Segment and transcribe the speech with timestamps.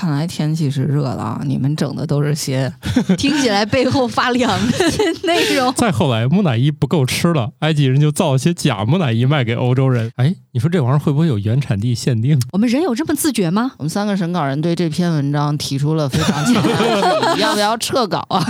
[0.00, 1.42] 看来天气是热了啊！
[1.44, 2.72] 你们整的都是些
[3.18, 4.78] 听起来背后发凉的
[5.24, 5.70] 内容。
[5.74, 10.10] 再后来，木乃伊不够吃了，埃及人就造了些假木乃伊卖给欧洲人。
[10.16, 12.40] 哎，你说这玩意儿会不会有原产地限定？
[12.52, 13.72] 我们人有这么自觉吗？
[13.76, 18.42] 我们三个审稿人对这篇文章提出了非常强烈的质疑，要不要撤稿啊？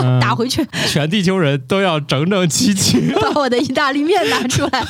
[0.00, 3.12] 嗯打回去，全地球人都要整整齐齐。
[3.20, 4.82] 把我的意大利面拿出来。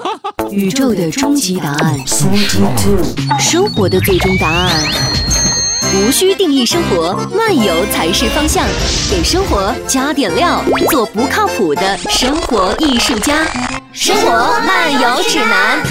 [0.50, 1.98] 宇宙的终极答案，
[3.38, 4.70] 生活的最终答案。
[5.98, 8.66] 无需定义生活，漫游才是方向。
[9.10, 13.42] 给生活加点料，做不靠谱的生活艺术家。
[13.94, 14.30] 生活
[14.66, 15.82] 漫游指南。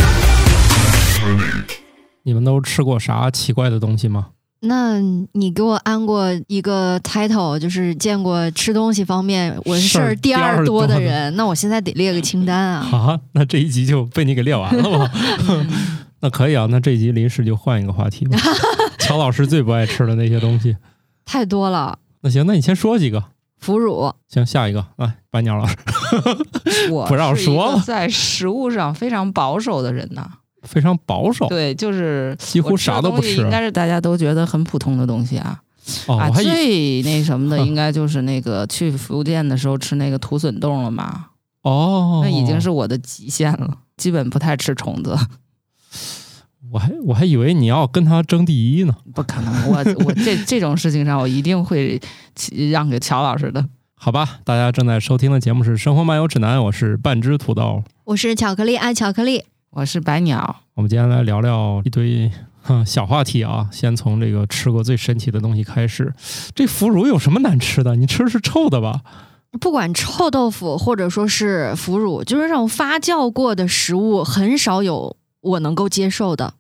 [2.24, 4.28] 你们都吃过啥奇怪的东西吗？
[4.62, 5.00] 那
[5.34, 12.88] 你给我安过一个 title，就是见过吃东西方面我是事儿第二多的人，那我现在得列个清单啊。
[12.94, 15.12] 啊，那这一集就被你给列完了吗？
[16.26, 18.36] 那可以啊，那这集临时就换一个话题吧。
[18.98, 20.76] 乔老师最不爱吃的那些东西。
[21.24, 23.24] 太多了，那行，那你先说几个。
[23.60, 25.78] 腐乳，行，下一个来，白鸟老师，
[26.90, 30.28] 我不让说了在食物上非常保守的人呢。
[30.64, 35.60] 非常保守，对，就是几乎啥都不吃应该是大家都觉得很普通的东西啊。
[36.08, 41.28] 哦，啊，最那什么的，应该就是那个去福建的时候吃那个土笋冻了嘛，
[41.62, 45.16] 哦，那已经是我的极限了，基本不太吃虫子，
[46.72, 48.96] 我还我还以为你要跟他争第一呢。
[49.14, 49.70] 不可能。
[49.70, 52.02] 我我这这种事情上，我一定会
[52.72, 53.66] 让给乔老师的。
[53.98, 57.84] 好吧，大家正在收听的节目是《生活漫游指南》，我是半只土豆。
[58.04, 62.30] 我是巧克力爱巧克力，我是白鸟，我们今天来聊聊一堆
[62.62, 66.14] 哼小话题啊，先从这个吃过最神奇的东西开始。
[66.54, 67.96] 这腐乳有什么难吃的？
[67.96, 69.02] 你吃的是臭的吧？
[69.62, 75.16] 不管臭豆腐或者说是腐乳，就是这种发酵过的食物，很少有
[75.46, 76.54] 我能够接受的。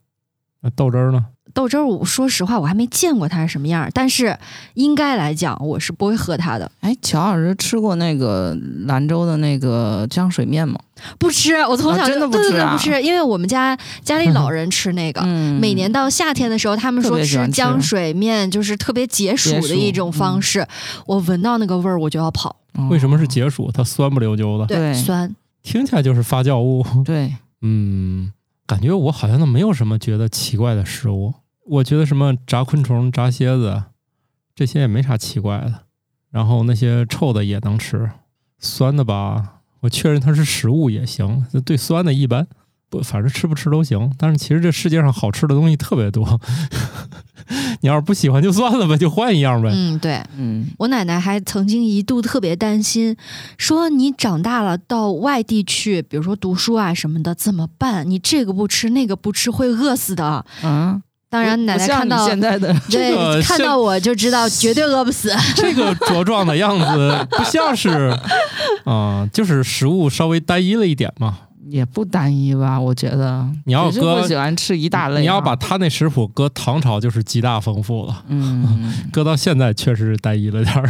[0.61, 1.25] 那豆汁儿呢？
[1.53, 4.37] 豆汁儿，我说实话，我还没见过它是什么样儿，但是
[4.73, 6.69] 应该来讲，我是不会喝它的。
[6.81, 10.77] 哎，乔老师吃过那个兰州的那个浆水面吗？
[11.17, 15.21] 不吃，我从小就、啊真的不对对吃啊对不吃，因为我们家家里老人吃那个。
[15.23, 20.67] 嗯每年到夏天的时候，他们说吃浆水面就是特别解暑解暑的一种方式。
[21.05, 22.53] 我闻到那个味儿我就要跑，
[22.89, 23.25] 为什么是？
[23.25, 23.71] 解暑？
[23.71, 25.33] 它酸不溜秋的，对酸。
[25.63, 26.85] 听起来就是发酵物。
[27.05, 28.31] 对，嗯，
[28.67, 31.33] 感觉我好像都没有什么觉得奇怪的食物。
[31.67, 33.83] 我觉得什么炸昆虫、炸蝎子
[34.53, 35.85] 这些也没啥奇怪的。
[36.31, 38.11] 然后那些臭的也能吃，
[38.59, 41.45] 酸的吧，我确认它是食物也行。
[41.63, 42.45] 对酸的一般，
[42.89, 44.13] 不，反正吃不吃都行。
[44.17, 46.39] 但是其实这世界上好吃的东西特别多，
[47.81, 49.69] 你要是不喜欢就算了呗，就换一样呗。
[49.73, 50.21] 嗯，对。
[50.37, 53.15] 嗯，我奶奶还曾经一度特别担心，
[53.57, 58.09] 说你长大了到外地去，比如说读书啊什么的，怎么办？
[58.09, 60.45] 你这个不吃，那个不吃，会饿死的。
[60.63, 65.31] 嗯，当然，奶奶看到现在的这看到我就知道绝对饿不死。
[65.55, 68.17] 这个茁壮的样子不像是，
[68.85, 71.39] 啊、就是食物稍微单一了一点嘛。
[71.69, 72.79] 也不单一吧？
[72.79, 80.89] 我觉得你要只是搁不喜欢吃一大类啊，你要把他那食谱搁唐朝就是极大丰富了，嗯， 搁到现在确实是单一了点儿。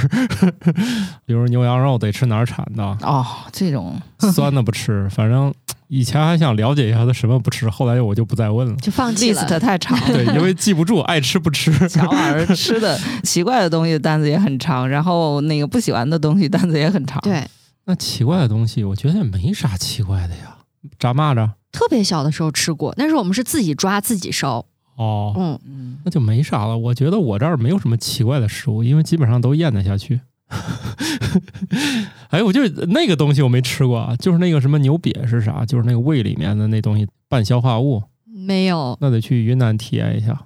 [1.25, 3.99] 比如牛羊肉得吃哪儿产的，哦，这种
[4.33, 5.07] 酸的不吃。
[5.11, 5.53] 反正
[5.87, 8.75] 以前还想了解一下他什么不吃，后来我就不再问了。
[8.77, 9.41] 就放弃了。
[9.41, 10.07] list 太长了。
[10.07, 11.71] 对，因为记不住，爱吃不吃。
[11.87, 17.47] 乔老师吃的奇怪的东西单子也很长，然后那个不喜欢的东西单子也很长。，对，
[17.85, 20.54] 那奇怪的东西，我觉得也没啥奇怪的呀。
[20.97, 24.65] 炸蚂蚱，特别小的时候吃过，那时候我们是自己抓自己烧。
[24.97, 26.77] 哦，嗯，嗯，那就没啥了。
[26.77, 30.21] 我觉得我这儿没有什么奇怪的食物，因为基本上都咽得下去。
[32.29, 35.65] 哎，我就那个东西我没吃过啊，就是那个什么牛瘪是啥？
[35.65, 38.97] 就是那个胃里面的那东西半消化物，没有。
[39.01, 40.39] 那得去云南体验一下。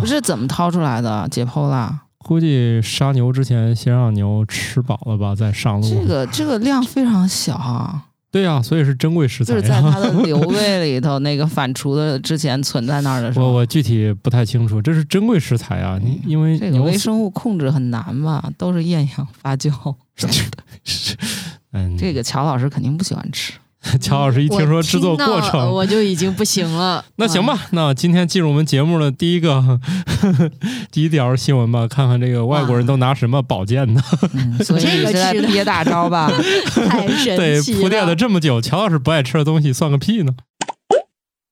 [0.00, 2.04] 不 是怎么掏出来的，解剖啦。
[2.18, 5.88] 估计杀牛之前先让牛吃饱了吧，再上路。
[5.88, 9.56] 这个这个量非常小啊，对呀、所以是珍贵食材啊。
[9.56, 15.98] 就是在它的 瘤胃里头那个反刍的之前存在那儿的时候，我我具体不太清楚，这是珍贵食材啊！
[16.02, 18.50] 你因为这个微生物控制很难吧？
[18.58, 19.94] 都是厌氧发酵，
[21.72, 23.54] 嗯，这个乔老师肯定不喜欢吃。
[24.00, 27.04] 乔老师一听说制作过程，我就已经不行了。
[27.16, 29.80] 那行吧，那今天进入我们节目的第一个
[30.90, 34.02] 第一条新闻吧，看看这个外国人都拿什么保健呢？
[34.34, 36.28] 嗯，所以这个你是在吃的憋大招吧？
[36.30, 38.16] 嗯，太神对，奇铺垫了了。
[38.16, 40.32] 这么久，乔老师不爱吃的东西算个屁呢！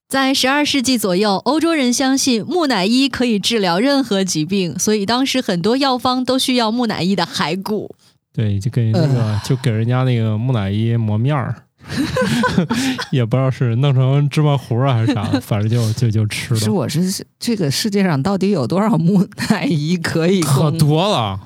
[0.09, 7.95] 在十二世纪左右，欧洲人相信木乃伊可以治疗任何疾病，所以当时很多药方都需要木乃伊的骸骨。
[8.33, 11.55] 对，就给那个、就给人家那个木乃伊磨面儿，
[13.13, 21.41] 也不知道是弄成芝麻糊啊还是啥，反正就就就吃了，是我是这个世界上到底有多少木乃伊可以可多了。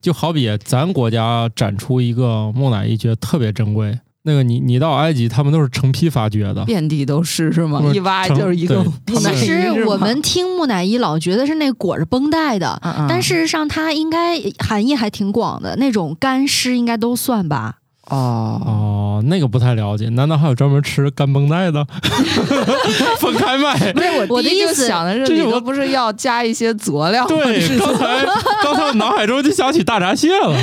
[0.00, 3.98] 就好比咱国家展出一个木乃伊，觉得特别珍贵。
[4.26, 17.78] 那个你你到埃及，他们都是成批发掘的，遍地都是是吗一挖就是一个木乃伊其实我们听木乃伊老觉得是那裹着绷带的，嗯嗯但事实上它应该含义还挺广的，那种干尸应该都算吧。
[18.10, 18.83] 哦，哦，
[19.28, 20.08] 那个不太了解。
[20.10, 21.84] 难道还有专门吃干绷带的？
[23.18, 23.92] 分开卖？
[23.92, 27.26] 不是我第一就我的意思想的是里这个不是要加一些佐料？
[27.26, 28.24] 对，刚才
[28.62, 30.54] 刚才我脑海中就想起大闸蟹了。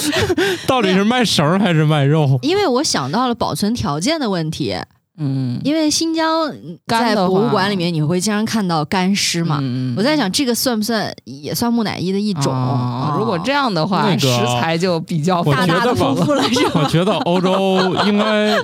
[0.66, 2.38] 到底是卖绳还是卖肉？
[2.42, 4.76] 因为我想到了保存条件的问题，
[5.20, 6.50] 嗯，因为新疆
[6.86, 9.58] 在博物馆里面你会经常看到干尸嘛。
[9.60, 12.52] 嗯我在想，这个算不算也算木乃伊的一种？
[12.52, 16.42] 哦如果这样的话，那个食材就比较我大大的觉得吧丰富了，
[16.74, 18.56] 我觉得欧洲应该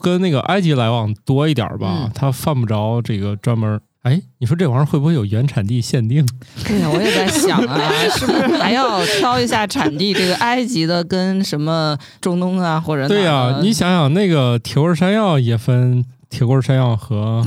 [0.00, 3.80] 跟那个埃及来往多一点儿吧嗯，它犯不着这个专门儿。
[4.02, 6.26] 哎，你说这玩意儿会不会有原产地限定？
[6.66, 10.12] 对呀，我也在想啊， 是不是还要挑一下产地？
[10.12, 17.46] 这个埃及的跟什么中东啊，或者对呀、你想想，那个铁棍山药也分铁棍山药和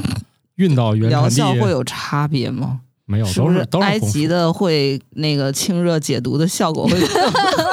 [0.56, 2.80] 运到原疗产地效会有差别吗？
[3.06, 7.32] 没有，都是都是埃，及的会那个清热解毒的效果会 更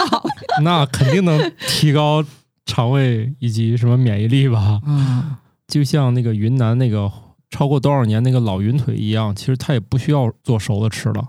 [0.08, 0.24] 好？
[0.62, 2.22] 那肯定能提高
[2.66, 4.80] 肠胃以及什么免疫力吧？
[4.86, 5.36] 嗯，
[5.68, 7.10] 就像那个云南那个
[7.52, 11.22] 超过多少年那个老云腿一样，其实它也不需要做熟了吃了。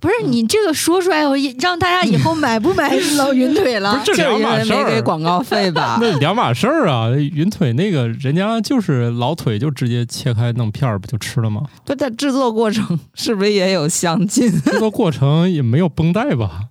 [0.00, 4.00] 不是你这个说出来，我让大家以后买不买老云腿了？
[4.06, 5.98] 这两码事儿没给广告费吧？
[6.00, 7.10] 那两码事儿啊！
[7.10, 11.60] 云腿那个人家就是老腿，就直接切开弄片儿不就吃了吗？
[11.84, 14.50] 不，它制作过程是不是也有相近？
[14.62, 16.68] 制作过程也没有绷带吧？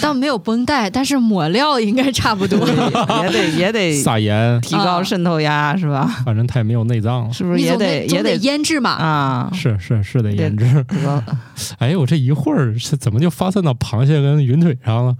[0.00, 2.58] 倒没有绷带，但是抹料应该差不多。
[3.22, 6.22] 也得也得撒盐，提高渗透压是吧？
[6.24, 7.32] 反正它也没有内脏了。
[7.32, 8.90] 是不是也得得也得腌制嘛？
[8.90, 9.50] 啊？
[9.54, 10.84] 是是是得腌制。
[10.88, 11.22] 这个
[11.78, 15.16] 哎，我这一会儿是怎么就发散到螃蟹跟云腿上了？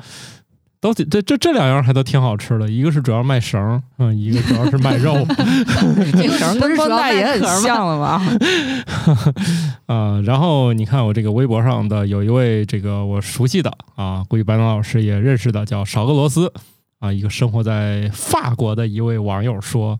[0.80, 5.14] 都这这这两样还都挺好吃的，一个是主要卖绳儿，嗯，一个主要是卖肉。
[6.12, 8.22] 这个绳跟绷带也很像 了吧？
[9.86, 16.52] 啊、然后你看我这个微博上的有一位这个我熟悉的啊，估计白龙老师也认识的，叫少俄罗斯
[17.00, 19.98] 啊，一个生活在法国的一位网友说。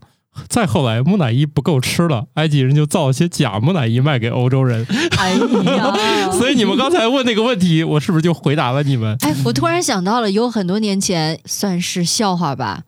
[0.49, 4.87] 再后来，木乃伊不够吃了，埃及人就造些假木乃伊卖给欧洲人。
[5.19, 5.33] 哎
[5.77, 9.17] 呀， 所以你们刚才问那个问题，我是不是就回答了你们？
[9.21, 12.83] 哎，我突然想到了，有很多年前算是笑话吧，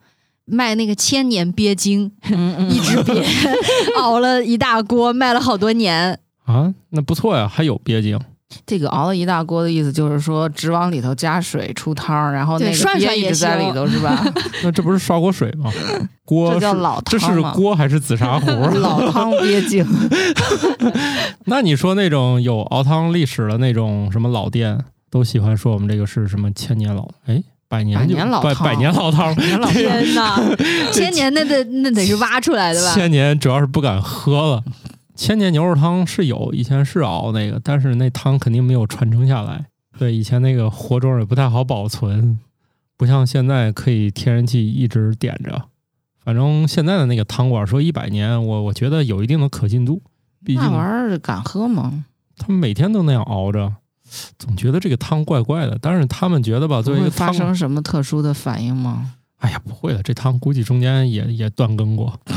[0.45, 3.25] 卖那个千年鳖精，嗯嗯一只鳖
[3.97, 6.19] 熬了一大锅，卖了好多年。
[6.45, 8.19] 啊，那不错呀，还有鳖精。
[8.65, 14.23] 这个熬了一大锅的意思就是说，只往里头加水出汤，然后那个涮涮一直在里头是吧？
[14.63, 15.71] 那这不是刷锅水吗？
[16.25, 18.49] 锅这叫老汤这是锅还是紫砂 壶？
[18.79, 19.85] 老汤鳖精。
[21.45, 24.77] 那你说那种有熬汤历史的那种什么老店，
[25.09, 30.39] 都喜欢说我们这个是什么千年老哎百年就百年老汤百百年老汤，天哪，
[30.91, 32.93] 千年那得那得是挖出来的吧？
[32.93, 34.63] 千年主要是不敢喝了。
[35.21, 39.67] 千年牛肉汤是有，以前是熬那个，但是那汤肯定没有传承下来。
[39.95, 42.39] 对，以前那个活种也不太好保存，
[42.97, 45.65] 不像现在可以天然气一直点着。
[46.23, 50.01] 反正现在的那个汤馆说一百年，我我觉得有一定的可信度，
[50.43, 52.03] 毕竟那玩意儿敢喝吗？
[52.35, 53.71] 他们每天都那样熬着，
[54.39, 55.77] 总觉得这个汤怪怪的。
[55.79, 59.13] 但是他们觉得吧，作为一个汤，生什么特殊的反应吗？
[59.41, 62.19] 哎呀，不会的，这汤估计中间也也断更过。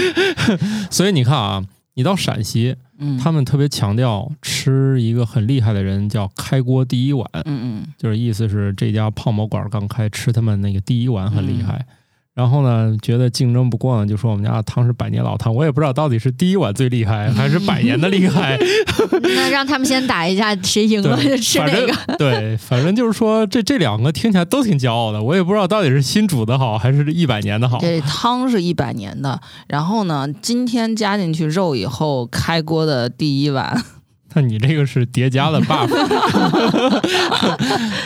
[0.90, 11.86] 所以你看啊，你到陕西，嗯，他们特别强调吃一个很厉害的人叫开锅第一碗，嗯嗯就是意思是这家泡馍馆刚开，吃他们那个第一碗很厉害。
[12.32, 15.54] 然后呢，觉得竞争不过呢，就说我们家的汤是百年老汤。
[15.54, 18.56] 我也不知道到底是第一碗最厉害，还是百年的厉害。
[19.20, 21.92] 那让他们先打一架，谁赢了对就吃哪个。
[22.16, 25.20] 对，反正就是说这这两个听起来都挺骄傲的。
[25.22, 27.78] 我也不知道到底是新煮的好，还是一百年的好。
[27.80, 33.84] 这汤是一百年的，然后呢，今天加进去肉以后开锅的第一碗，
[34.34, 35.92] 那你这个是叠加的 buff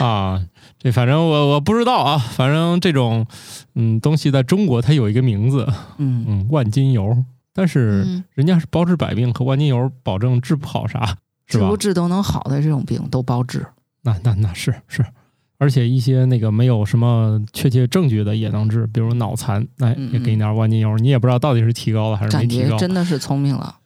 [0.02, 0.40] 啊？
[0.84, 3.26] 这反正我我不知道啊，反正这种
[3.74, 7.24] 嗯东西在中国它有一个名字，嗯，嗯，万金油，
[7.54, 11.76] 但是嗯，人家是包治百病，和万金油保证治不好啥，是吧治不？
[11.78, 13.64] 治都能好的这种病都包治。
[14.02, 15.02] 那那那是是，
[15.56, 22.76] 而且一些那个没有什么确切证据的也能治，比如脑残，哎，嗯也给你点万金油，你也不知道到底是提高了还是没提高。
[22.76, 23.76] 真的是聪明了。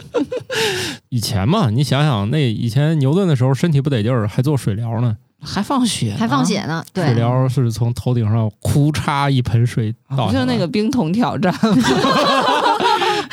[1.08, 5.16] 以前嘛，你想想，那以前牛顿的时候身体不得劲儿，还做水疗呢。
[5.44, 6.82] 还放血，还放血呢。
[6.94, 11.54] 水对，疗是从头顶上哭嚓一盆水啊，倒就是那个冰桶挑战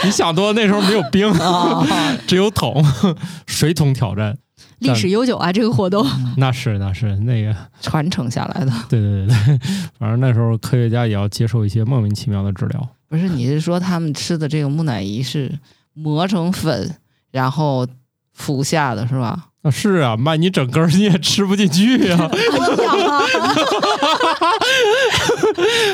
[0.03, 1.86] 你想多，那时候没有冰，啊？
[2.27, 2.84] 只有桶，
[3.46, 4.38] 水桶挑战，
[4.80, 6.06] 历史悠久啊，这个活动。
[6.38, 8.72] 那是那是那个，传承下来的。
[8.89, 9.60] 对对对对，
[10.00, 12.89] 反正那时候科学家也要接受一些莫名其妙的治疗。
[13.08, 15.60] 不是，你是说他们吃的这个木乃伊是
[15.94, 16.96] 磨成粉，
[17.32, 17.86] 然后
[18.34, 19.48] 服下的是吧？
[19.63, 22.18] 啊，是啊，卖你整根儿你也吃不进去呀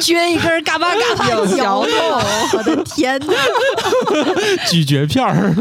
[0.01, 2.21] 撅一根儿，嘎巴嘎巴有嚼嚼头
[2.57, 3.33] 我的天哪！
[4.69, 5.53] 咀嚼片儿，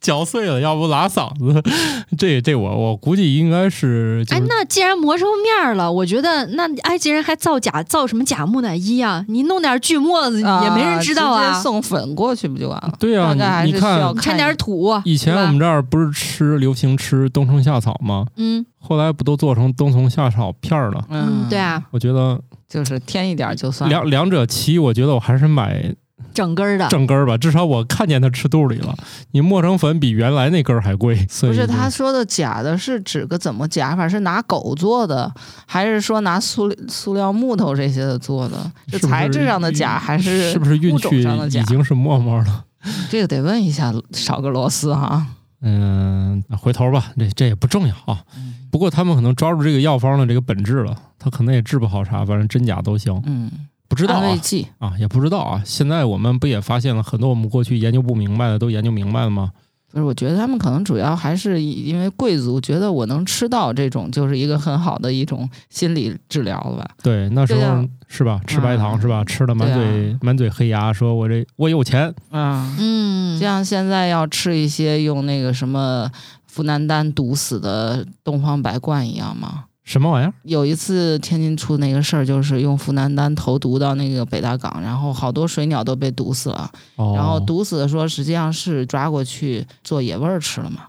[0.00, 1.62] 嚼碎了，要不拉嗓子。
[2.16, 9.24] 这这我我估计应该是，就哎，那既然磨成面儿了，我觉得那埃及人还造假，造什么假木乃伊啊？
[9.28, 11.62] 你弄点锯末子，也没人知道啊直接。
[11.62, 12.92] 送粉过去不就完了？
[12.98, 18.26] 对啊，大概还你看，掺点土，以前我们这儿不是吃流行吃冬虫夏草吗？
[18.36, 21.04] 嗯后来不都做成冬虫夏草片儿了？
[21.10, 23.94] 嗯，对，啊，我觉得就是添一点就算了。
[23.94, 25.92] 两两者其一，我觉得我还是买
[26.34, 26.88] 整根儿的。
[26.88, 28.94] 整根儿吧，至少我看见它吃肚里了。
[29.32, 34.08] 你磨成粉比原来那根儿还贵，所以不是他说的假的，是指个怎么假法？
[34.08, 35.32] 是拿狗做的，
[35.66, 38.70] 还是说拿塑塑料木头这些的做的？
[38.88, 42.64] 是材质上的假，还是是不是运物种去上的假已经是沫沫了？
[43.10, 45.26] 这个得问一下少个螺丝哈。
[45.60, 48.22] 嗯，回头吧，这这也不重要啊。
[48.70, 53.50] 不过他们可能抓住这个药方的这个本质了，他可能也治不好啥，反正真假都行，嗯，
[53.88, 54.38] 不知道啊。
[54.78, 55.62] 啊，也不知道啊。
[55.64, 59.52] 现在我们不也发现了很多我们过去研究不明白的都研究明白了吗？
[59.90, 66.90] 不是，我觉得他们可能主要还是因为贵族觉得我能吃到这种，就是一个很好的一种心理治疗了吧？
[67.02, 68.38] 对，那时候是吧？
[68.46, 69.24] 吃白糖嗯是吧？
[69.24, 76.10] 吃的满嘴、满嘴黑牙，说我这我有钱，啊、嗯，像现在要吃一些用那个什么
[76.46, 79.64] 福南丹毒死的东方白冠一样吗？
[79.88, 80.32] 什么玩意儿？
[80.42, 86.70] 有一次天津出那个事儿，就是用福南丹投毒到那个北大港，然后好多水鸟都被毒死了。
[86.96, 90.82] 哦，然后毒死的说实际上是抓过去做野味儿吃了嘛。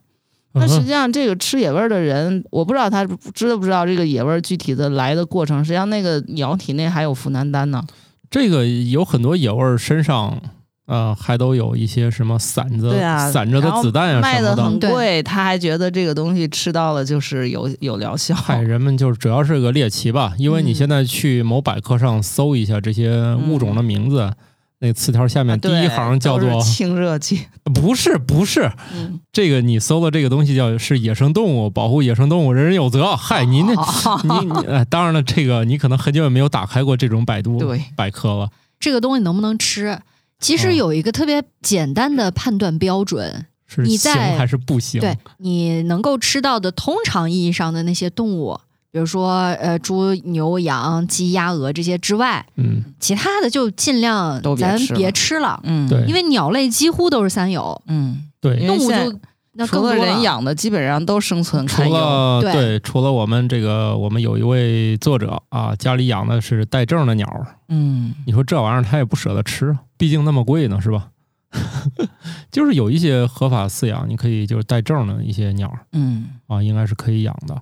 [0.52, 5.64] 那实际上这个吃野味儿的人，我不知道他知道不知道这个野味儿具体的来的过程。
[5.64, 7.82] 实际上那个鸟体内还有福南丹呢。
[8.30, 10.42] 这个有很多野味儿身上，
[10.90, 14.88] 呃，还都有一些什么散着、对啊散着的子弹啊卖的什么的。
[14.88, 18.34] 很贵，他还觉得这个东西吃到了就是有有疗效。
[18.34, 24.34] 嗨，人们就是主要是个猎奇吧，因为你嗯现在去某百科上搜一下这些物种的名字，
[24.80, 27.46] 那词条下面第一行叫做清热剂。
[27.72, 33.16] 不是不是嗯，这个你搜的这个东西叫是野生动物，保护野生动物人人有责。
[33.16, 38.50] 嗨，您那哦你当然了，这个你可能很久也没有打开过这种百度对百科了。
[38.80, 40.00] 这个东西能不能吃？
[40.40, 40.76] 其实嗯。
[40.76, 45.00] 有一个特别简单的判断标准，是你行在还是不行？
[45.02, 48.60] 对你能够吃到的通常意义上的那些动物，
[48.92, 55.60] 比如说呃猪、牛、羊、鸡、鸭、鹅这些之外，嗯，其他的就尽量咱别吃了。
[55.64, 56.04] 嗯，对。
[56.08, 58.66] 因为鸟类几乎都是三有，嗯，对。
[58.66, 59.20] 动物就
[59.54, 61.96] 那除了更多人养的，基本上都生存除堪忧。
[61.96, 71.10] 了对除了我们这个，我们有一位作者啊，家里养的是带证的鸟儿，嗯，你说这玩意儿他也不舍得吃，毕竟那么贵呢，是吧？
[72.50, 77.62] 就是有一些合法饲养，你可以就是带证的一些鸟嗯，啊，应该是可以养的。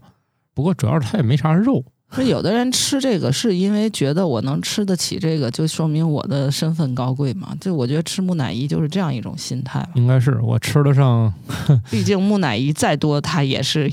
[0.53, 7.55] 不过主要是它也没啥肉，说有的人吃这个是因为觉得我能吃得起这个，就说明我的身份高贵嘛。
[7.59, 9.89] 就我觉得吃木乃伊就是这样一种心态吧。
[9.95, 11.33] 应该是我吃得上
[11.89, 13.91] 毕竟木乃伊再多，它也是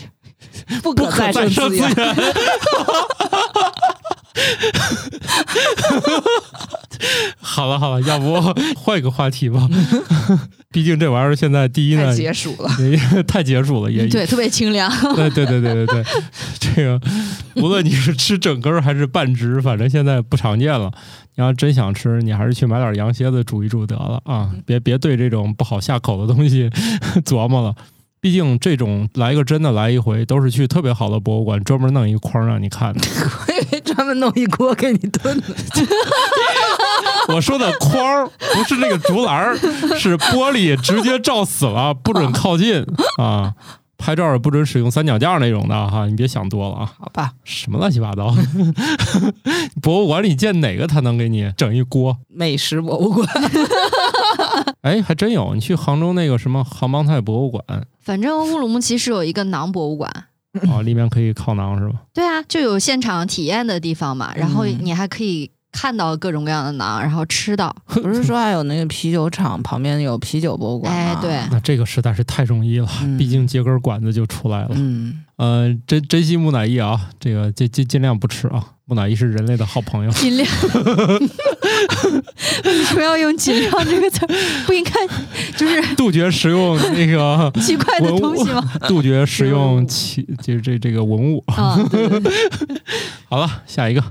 [0.82, 1.94] 不可再生资源。
[4.34, 6.22] 源。
[7.40, 8.34] 好了好了，要不
[8.76, 9.68] 换一个话题吧？
[10.72, 12.70] 毕竟这玩意儿现在第一呢太，解暑了。
[12.80, 14.90] 也 太解暑了，也对特别清凉。
[15.14, 16.04] 对对对对对对，
[16.58, 17.00] 这个
[17.56, 20.90] 无论你是吃整根儿还是半只，反正现在不常见了。
[21.36, 24.50] 你要真想吃，你还是去买点羊蝎子煮一煮得了啊！
[24.64, 26.70] 别别对这种不好下口的东西
[27.24, 27.74] 琢磨了。
[28.20, 33.00] 毕竟这种来一个真的来一回，都是去特别好的博物馆专门弄一筐让你看的。
[33.94, 35.46] 专门弄一锅给你炖的。
[37.28, 39.56] 我说的筐儿不是那个竹篮儿，
[39.98, 42.84] 是玻璃，直接照死了，不准靠近
[43.18, 43.54] 啊！
[43.96, 46.92] 拍照也不准使用三脚架那种的哈，你别想多了啊！
[46.98, 48.34] 好吧，什么乱七八糟？
[49.80, 52.18] 博物馆里见哪个他能给你整一锅？
[52.28, 53.26] 美食博物馆。
[54.82, 55.54] 哎，还真有！
[55.54, 57.64] 你去杭州那个什么杭帮菜博物馆
[58.02, 60.26] 反正乌鲁木齐是有一个馕博物馆，
[60.70, 61.94] 啊， 里面可以烤馕是吧？
[62.12, 67.74] 对啊，就有现场体验的地方嘛，然后嗯你还可以看到各种各样的馕，然后吃到。
[67.86, 70.98] 不是说还有那个啤酒厂旁边有啤酒博物馆吗？
[71.12, 74.70] 哎对那这个实在是太容易了，嗯毕竟接根管子就出来了。
[74.74, 78.70] 嗯，呃，珍珍惜木乃伊啊，这个尽尽尽量不吃啊。
[78.86, 80.10] 木乃伊是人类的好朋友。
[80.12, 80.46] 尽量。
[82.64, 84.26] 为什么要用“尽量”这个词？
[84.66, 84.92] 不应该
[85.56, 88.62] 就是杜绝食用那个 奇怪的东西吗？
[88.86, 91.42] 杜绝食用奇就是这这个文物。
[91.46, 92.32] 啊，对对对。
[93.28, 94.04] 好了，下一个。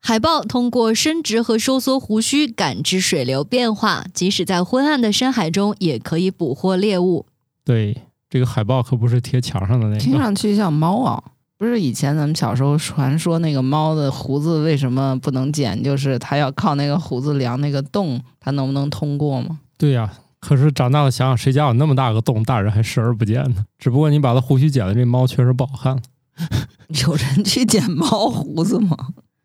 [0.00, 7.26] 海豹通过伸直和收缩胡须感知水流变化，即使在昏暗的深海中，也可以捕获猎物。
[7.64, 8.02] 对，
[8.34, 10.18] 这个海报可不是贴墙上的那个听。
[10.18, 11.22] 上去像猫啊。
[11.56, 15.80] 不是以前咱们小时候传说那个猫的胡子为什么不能剪？
[15.84, 19.60] 就是它要靠那个胡子量那个洞，它能不能通过吗？
[19.78, 23.64] 对呀、可是长大了想想，谁家有那么大个洞，大人还视而不见呢？
[23.78, 26.02] 只不过你把它胡须剪了，这猫确实不好看了。
[27.06, 28.96] 有人去剪猫胡子吗？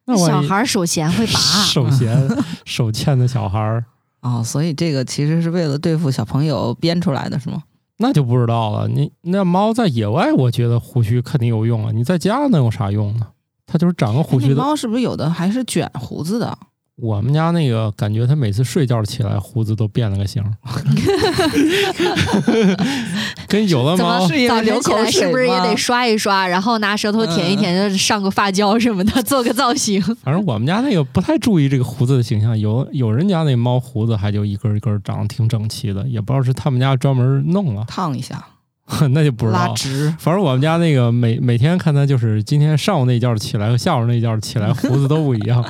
[0.05, 2.27] 那小孩手闲会拔，手闲
[2.65, 3.85] 手欠的小孩儿，
[4.21, 7.61] 哦，所以这个其实是为了对付小朋友编出来的，是吗？
[8.01, 8.87] 那就不知道了。
[8.87, 11.91] 你那猫在野外，我觉得胡须肯定有用啊。
[11.93, 13.27] 你在家能有啥用呢？
[13.67, 14.55] 它就是长个胡须的。
[14.55, 16.57] 猫是不是有的还是卷胡子的？
[16.95, 20.51] 我们家那个感觉，它每次睡觉起来胡子都变了个形儿，
[23.49, 29.99] 跟有的怎么猫早晨起口水来是不是也得刷一刷，然后拿舌头舔一舔，就上个发胶什么的，做个造型？
[30.23, 38.45] 反正我们家那个不太注意这个胡子的形象，有有人家那猫胡子还就一根一根长得挺整齐的，也不知道是他们家专门弄了，烫一下，
[39.11, 39.67] 那就不知道。
[39.67, 40.13] 拉直？
[40.19, 45.63] 反正我们家那个每每天看他就是今天上午那一觉起来和下午那一觉起来胡子都不一样，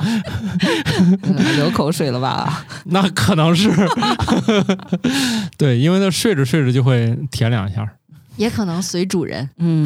[1.23, 2.65] 嗯 流口水了吧？
[2.85, 3.69] 那可能是
[5.57, 7.87] 对，因为他睡着睡着就会舔两下，
[8.37, 9.49] 也可能随主人。
[9.57, 9.85] 嗯，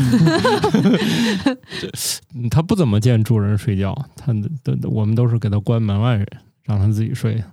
[2.36, 4.32] 嗯它不怎么见主人睡觉，它
[4.64, 6.24] 的的我们都是给他关门外，
[6.66, 7.44] 让他自己睡。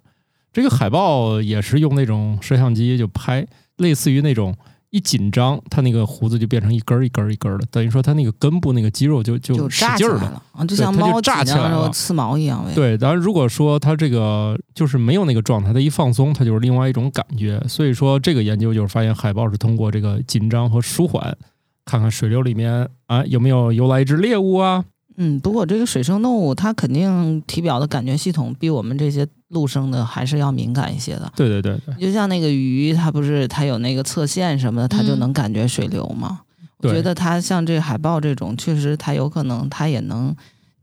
[0.52, 3.46] 这个海豹也是用那种摄像机就拍，
[3.76, 4.54] 类似于那种
[4.90, 10.22] 一紧张，它那个胡子就变成一根儿一根儿一根儿的，等于说它那个根部那个肌肉就就使劲儿的。
[10.22, 17.62] 了啊，就像猫炸起的时候了刺毛一样。，对，当然如果说它这个就是没有那个状态，它一放松，它就是另外一种感觉。
[17.68, 21.36] 所以说这个研究就是发现海豹是通过这个紧张和舒缓，
[21.84, 24.84] 看看水流里面啊有没有游来一只猎物啊。
[25.16, 31.30] 嗯，不过这个水生动物它肯定体表的感觉系统比我们这些陆生的还是要敏感一些的。
[31.36, 36.40] 对对对对，就像那个鱼，它不是它有那个侧线什么的，它就嗯能感觉水流嘛。
[36.82, 40.34] 我觉得它像这海豹这种，确实它有可能它也能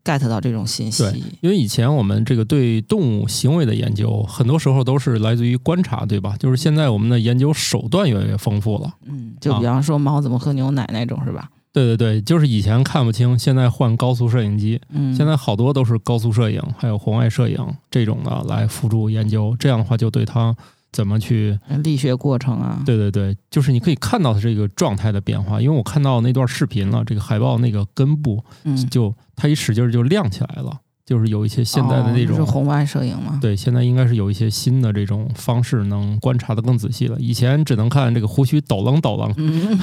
[0.04, 1.02] get 到这种信息。
[1.02, 6.36] 对因为以前我们这个对动物行为的研究，很多时候都是来自于观察，对吧？
[6.38, 8.94] 就是现在我们的研究手段越来越丰富了。
[9.08, 11.50] 嗯，就比方说猫怎么喝牛奶那种，是吧？
[11.78, 17.58] 对对对，就是以前看不清，现在换高速摄影机，嗯，现在好多都是高速摄影，还有红外摄影
[17.92, 19.56] 这种的来辅助研究。
[19.60, 20.56] 这样的话，就对它
[20.92, 25.62] 怎么去，力学过程啊，对对对，就是你可以看到它这个状态的变化。
[25.62, 33.40] 因为我看到那段视频了，这个海豹那个根部嗯，就它一使劲儿就亮起来了，就是有一些现在的那哦种就是红外摄影嘛。
[33.42, 37.18] 对，现在应该是有一些新的这种方式能观察的更仔细了。
[37.18, 39.34] 以前只能看这个胡须抖楞抖楞，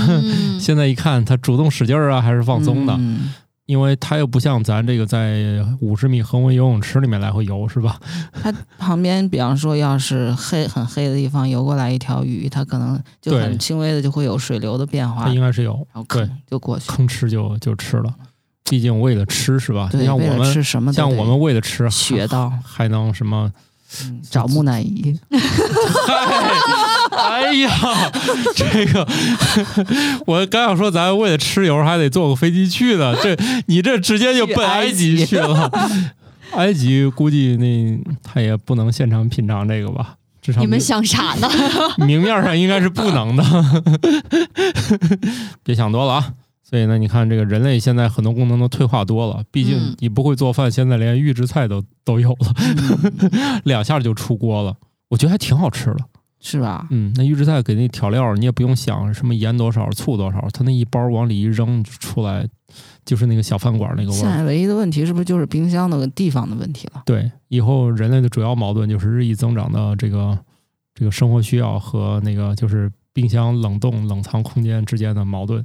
[0.61, 3.33] 现在一看它主动使劲儿啊，还是放松的，嗯
[3.67, 7.99] 因为它又不像咱这个在五十米恒温游泳池里面来回游，是吧？
[8.43, 16.93] 它旁边，比方说，要是黑很黑的地方游过来一条鱼，它可能就很轻微的就会有水流的变化，它应该是有然后对吭就过去。
[16.93, 18.15] 吭哧就就吃了，
[18.71, 19.89] 毕竟为了吃是吧？
[19.93, 23.53] 对，像我们吃什么像我们为了吃学到，还能什么？
[24.03, 25.17] 嗯找木乃伊。
[27.17, 27.71] 哎呀，
[28.57, 29.07] 这个
[30.27, 33.15] 我刚想说，咱为了吃，有时候还得坐个飞机去呢。
[33.23, 35.71] 这你这直接就奔埃及去了。
[36.55, 40.15] 埃及估计那他也不能现场品尝这个吧？
[40.43, 41.49] 至少你们明想啥呢？
[41.99, 43.45] 明面上应该是不能的。
[45.63, 46.33] 别想多了啊！
[46.65, 52.55] 所以呢，你看这个人类现在很多功能都退化多了，毕竟嗯你不会做饭，现在连预制菜都都有了，
[53.31, 54.75] 嗯 两下就出锅了。
[55.11, 55.99] 我觉得还挺好吃的。
[56.47, 56.87] 是吧？
[56.91, 62.47] 嗯，那预制菜给那调料，你也不用想什么盐多少、醋多少，它那一包往里一扔就出来，
[63.07, 64.21] 就是那个小饭馆那个味儿。
[64.21, 67.03] 现在唯一的问题是不是就是冰箱那个地方的问题了？
[67.07, 70.39] 对，以后人类的主要矛盾就是日益增长的这个
[70.95, 75.65] 这个生活需要和那个就是冰箱冷冻冷藏空间之间的矛盾。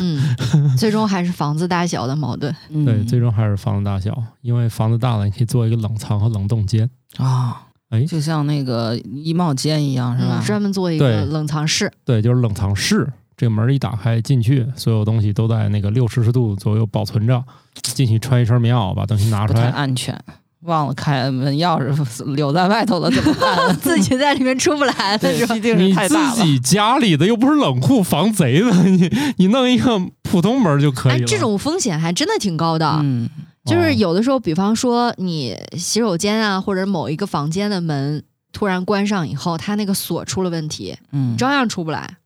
[0.00, 2.52] 嗯， 嗯，最终还是房子大小的矛盾。
[2.70, 6.90] 嗯对，最终还是房子大小，因为房子大了，你可以做一个冷藏和冷冻间。
[7.18, 10.44] 啊，哎就像那个衣帽间一样，是吧嗯，？
[10.44, 11.92] 专门做一个冷藏室。
[12.04, 17.44] 对，就是冷藏室，这个门儿一打开进去，所有东西都在那个六摄氏度左右保存着。
[17.82, 20.18] 进去穿一身棉袄，把东西拿不太出来，安全。
[20.62, 23.74] 忘了开门钥匙留在外头了怎么办？
[23.80, 25.54] 自己在里面出不来了对，是吧？
[25.54, 26.34] 毕竟你是太大了。
[26.34, 32.98] 自己家里的又不是冷库防贼的， 你你弄一个普通门就可以了。，哎这种风险还真的挺高的。
[33.02, 33.28] 嗯，
[33.64, 42.16] 就是有的时候，比方说你洗手间啊，或者某一个房间的门突然关上以后，它那个锁出了问题，嗯，照样出不来。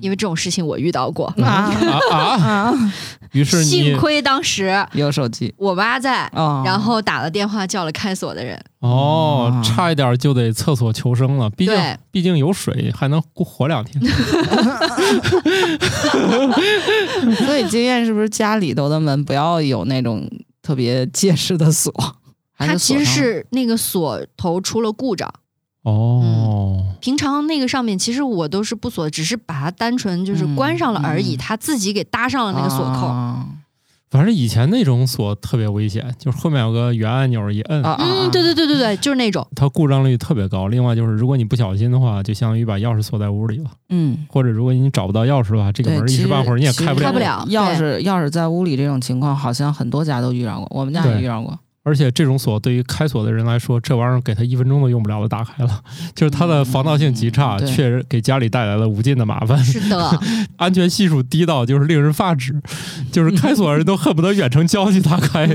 [0.00, 2.18] 因为这种事情我遇到过， 啊啊啊！
[2.18, 2.92] 啊，
[3.32, 8.60] 于是幸亏当时有手机我妈在，哦，然后打了电话叫了开锁的人。
[8.80, 11.76] 哦啊，差一点就得厕所求生了，毕竟
[12.10, 14.00] 毕竟有水，还能活两天。
[17.46, 20.28] 所以经验是不是家里头的门不要有那种
[20.62, 21.92] 特别结实的锁？
[22.56, 25.32] 它其实是那个锁头出了故障，
[25.90, 33.06] 哦，平常那个上面其实我都是不锁，只是把它单纯就是关上了而已，它自己给搭上了那个锁扣。
[33.06, 33.46] 啊
[34.10, 39.46] 反正以前那种锁特别危险，就是后面有个圆按钮一摁，嗯，对对对对对，就是那种。
[39.54, 40.66] 它故障率特别高。
[40.68, 43.70] 另外就是，如果你不小心的话，就相当于把钥匙锁在屋里了。
[43.90, 47.06] 嗯，或者如果你找不到钥匙的话，这个，门一时半会儿你也开不了。
[47.06, 51.58] 开不了钥匙钥匙在屋里这种情况，好像很多家都遇到过，我们家也遇到过。
[51.88, 55.80] 而且这种锁对于开锁的人来说，这玩意儿给他一分钟都用不了的打开了，
[56.14, 60.20] 就是它的防盗性极差，确实给家里带来了无尽的麻烦，是的，
[60.58, 62.60] 安全系数低到就是令人发指，
[63.10, 65.48] 就是开锁的人都恨不得远程交去打开。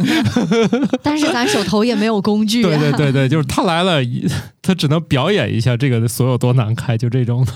[1.04, 2.68] 但是咱手头也没有工具、啊。
[2.68, 4.02] 对对对对，就是他来了，
[4.64, 7.54] 他只能表演一下这个锁有多难开，就这种的。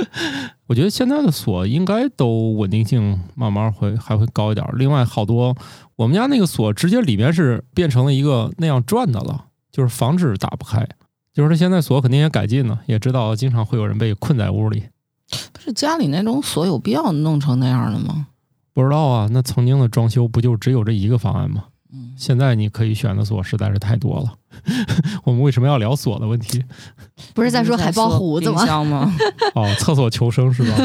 [0.68, 4.64] 我觉得现在的锁应该都稳定性慢慢会还会高一点。
[4.74, 5.56] 另外，好多
[5.96, 10.86] 我们家那个锁直接里面是变成了一个那样转的了，就是防止打不开。
[11.32, 14.84] 就是它现在锁肯定也改进了，也知道经常会有人被困在屋里。
[15.50, 18.26] 不是家里那种锁有必要弄成那样的吗？
[18.74, 21.64] 不知道啊，那曾经的装修不就只有这一个方案吗？
[21.92, 24.32] 嗯，现在你可以选的锁实在是太多了。
[25.24, 26.62] 我们为什么要聊锁的问题？
[27.34, 28.84] 不是在说海豹胡子冰吗？
[28.84, 29.14] 吗？
[29.54, 30.76] 哦，厕所求生是吧？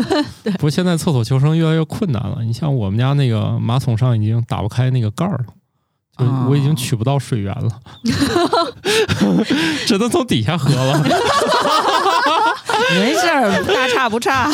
[0.54, 2.43] 不过现在厕所求生越来越困难了。
[2.43, 5.46] 你像我们家那个马桶上已经打不开那个盖儿了，
[6.49, 7.69] 我已经取不到水源了，
[9.86, 11.03] 只能从底下喝了。
[12.95, 14.49] 没事儿，大差不差，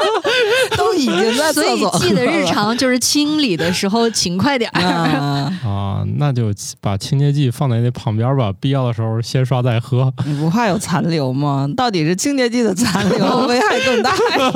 [0.76, 4.80] 都已经在所以记得日常就是清理的时候勤快点儿。
[4.80, 10.12] 啊，啊，那就把清洁剂放在那旁边吧，必要的时候先刷再喝。
[10.26, 11.66] 你不怕有残留吗？
[11.76, 14.52] 到底是清洁剂的残留 危害更大呀？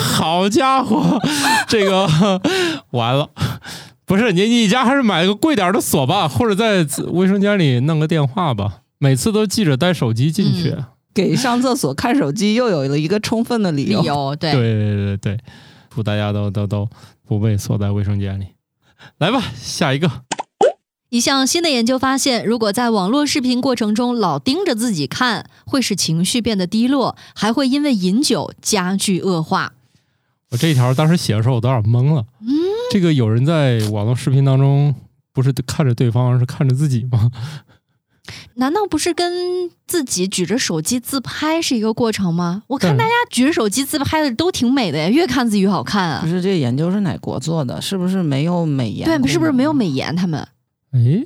[0.00, 1.20] 好家伙，
[1.68, 2.08] 这个
[2.90, 3.28] 完了。
[4.10, 8.80] 不是你，你家还是买个贵点的锁吧，或者在卫生间里弄个电话吧。
[8.98, 10.70] 每次都记着带手机进去。
[10.70, 14.00] 嗯给上厕所看手机又有了一个充分的理由。
[14.00, 15.38] 理由对对对对对，
[15.92, 16.88] 祝大家都都都
[17.26, 18.46] 不被锁在卫生间里。
[19.18, 20.10] 来吧，下一个。
[21.08, 29.72] 一项新的研究发现，如果在网络视频过程中老盯着自己看，会使情绪变得低落，还会因为饮酒加剧恶化。
[30.50, 32.24] 我这一条当时写的时候，我都有点懵了。
[32.40, 32.48] 嗯，
[32.90, 34.94] 这个有人在网络视频当中
[35.32, 37.30] 不是看着对方，而是看着自己吗？
[38.54, 42.62] 难道不是跟自己举着手机自拍是一个过程吗？
[42.68, 46.20] 我看大家举着手机自拍的都挺美的呀，越看自己越好看啊。
[46.20, 47.80] 不是这个研究是哪国做的？
[47.80, 49.06] 是不是没有美颜？
[49.06, 49.72] 对，是不是没有？
[49.72, 50.14] 美颜？
[50.14, 50.46] 他们
[50.92, 51.24] 哎，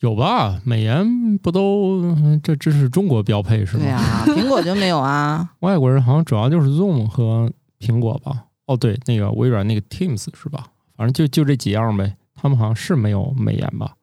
[0.00, 0.60] 有吧？
[0.64, 3.82] 美颜不都这这是中国标配是吗？
[3.82, 5.50] 对啊，苹果就没有啊。
[5.60, 8.44] 外国人好像主要就是 Zoom 和苹果吧？
[8.66, 10.66] 哦，对，那个微软那个 Teams 是吧？
[11.00, 12.14] 反正就就这几样呗。
[12.34, 13.94] 他们好像是没有美颜吧？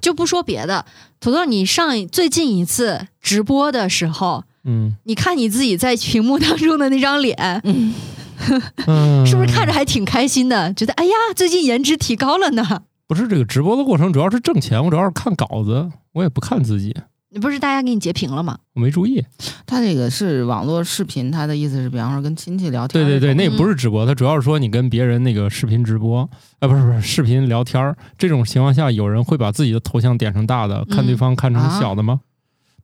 [0.00, 0.84] 就不说别的，
[1.20, 7.94] 土豆，你上一最近一次直播的时候，嗯你看你自己在屏幕当中的那张脸，嗯，
[8.88, 10.74] 嗯，是不是看着还挺开心的？
[10.74, 12.82] 觉得哎呀，最近颜值提高了呢。
[13.06, 16.96] 不是这个直播的过程，主要是挣钱，我主要是看稿子，我也不看自己，
[17.32, 18.58] 你不是大家给你截屏了吗？
[18.74, 19.24] 我没注意。
[19.64, 23.34] 他这个是网络视频，他的意思是，比方说跟亲戚聊天对对对。
[23.34, 32.20] 那不是直播，他主要是说你跟别人那个视频直播，哎，不是不是视频聊天儿这种情况下，有人会把自己的头像点成大的，看对方看成小的吗？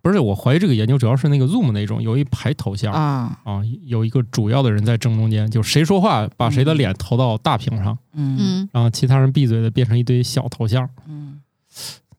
[0.00, 10.88] 不是，我怀疑这个研究主要是那个 Zoom 那种，有一排头像啊啊，有一个主要的人在正中间，就谁说话把谁的脸投到大屏上，嗯嗯，然后其他人闭嘴的变成一堆小头像。
[11.08, 11.40] 嗯，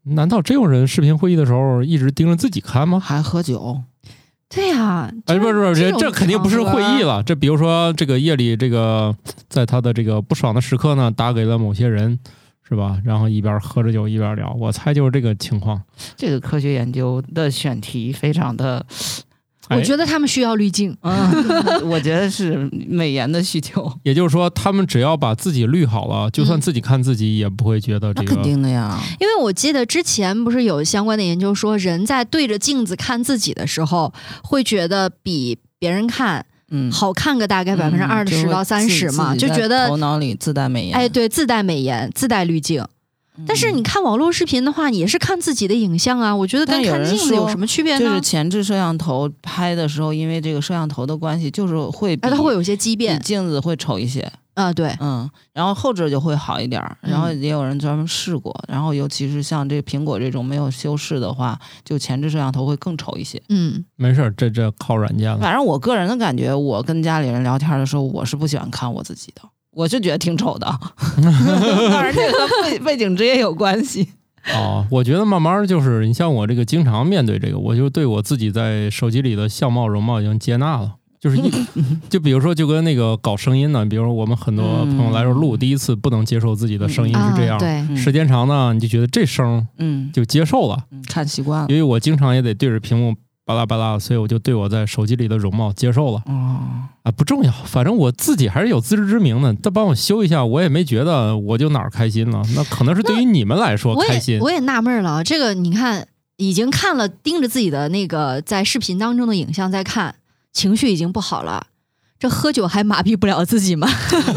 [0.10, 3.00] 难道这种人视频会议的时候一直盯着自己看吗？
[3.00, 3.82] 还喝酒，
[4.50, 7.22] 对呀、哎，不是不是，这这肯定不是会议了。
[7.24, 9.15] 这比如说，这个夜里，这个
[9.50, 12.17] 在他的这个不爽的时刻呢，打给了某些人，
[12.67, 13.00] 是吧？
[13.04, 15.82] 然后一边喝着酒一边聊，我猜就是这个情况。
[16.15, 19.27] 这个科学研究的选题非常的哎
[19.69, 20.95] 我觉得他们需要滤镜。
[21.01, 21.12] 嗯，
[21.89, 28.30] 我觉得是美颜的需求， 也就是说，他们只要把自己滤好了，就算自己看自己，也不会觉得这个。
[28.30, 28.99] 那肯定的呀。
[29.19, 40.95] 因为我记得之前不是有相关的研究说，人在对着镜子看自己的时候，会觉得比别人看嗯，好看个大概百分之二十到三十嘛，就觉得头脑里自带美颜。
[40.95, 42.86] 哎，对，自带美颜，自带滤镜。
[43.38, 48.00] 嗯，但是你看网络视频的话，也是看自己的影像啊，我觉得跟看镜子有什么区别呢？
[48.00, 54.32] 就是前置摄像头拍的时候，因为这个摄像头的关系，就是会它会有些畸比变镜子会丑一些。
[54.56, 63.39] 啊，对，嗯，然后后置就会好一点儿，然后也有人专门试过，然后尤其是像这苹果这种没有修饰的话，就前置摄像头会更丑一些。
[63.50, 65.38] 嗯，没事儿，这这靠软件了。
[65.38, 69.43] 反正我个人的感觉，我跟家里人聊天的时候，我是不喜欢看我自己的，
[69.78, 70.68] 我是觉得挺丑的。
[71.22, 74.10] 但是，这个和背背景职业有关系。
[74.56, 80.94] 哦，我觉得慢慢就是，你像我这个经常面对这个，我就对我自己在手机里的相貌容貌已经接纳了。
[81.20, 81.52] 就是一，
[82.10, 90.78] 就比如说，就跟那个搞声音呢，比如说我们很多朋友来这儿录，第一次不能接受自己的声音啊是这样，对，嗯时间长呢，你就觉得这声嗯，就接受了。
[90.92, 91.66] 嗯看习惯了。
[91.70, 93.16] 因为我经常也得对着屏幕
[93.47, 96.60] 巴拉巴拉，所以我就对我在手机里的容貌接受了哦，
[97.03, 99.53] 啊，不重要，反正我自己还是有自知之明的。
[99.53, 104.41] 他帮我修一下，我也没觉得我就哪儿开心了，那可能是对于你们来说开心也。
[104.41, 110.15] 我也纳闷了，这个你看，已经看了盯着自己的那个在视频当中的影像在看，
[110.51, 111.67] 情绪已经不好了。
[112.19, 113.88] 这喝酒还麻痹不了自己吗？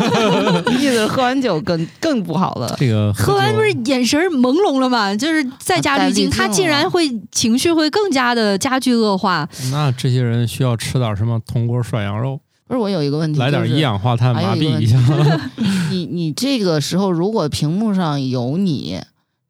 [0.70, 2.76] 意思是喝完酒更更不好了。
[2.78, 5.14] 这个酒喝完不是眼神朦胧了吗？
[5.16, 9.48] 就是再加滤镜，他竟然会情绪会更加的加剧恶化。
[9.72, 14.98] 那这些人需要吃点什么铜锅涮羊肉，不是我有一个问题，就是来点一氧化碳麻痹一下。
[15.90, 19.00] 你你这个时候如果屏幕上有你，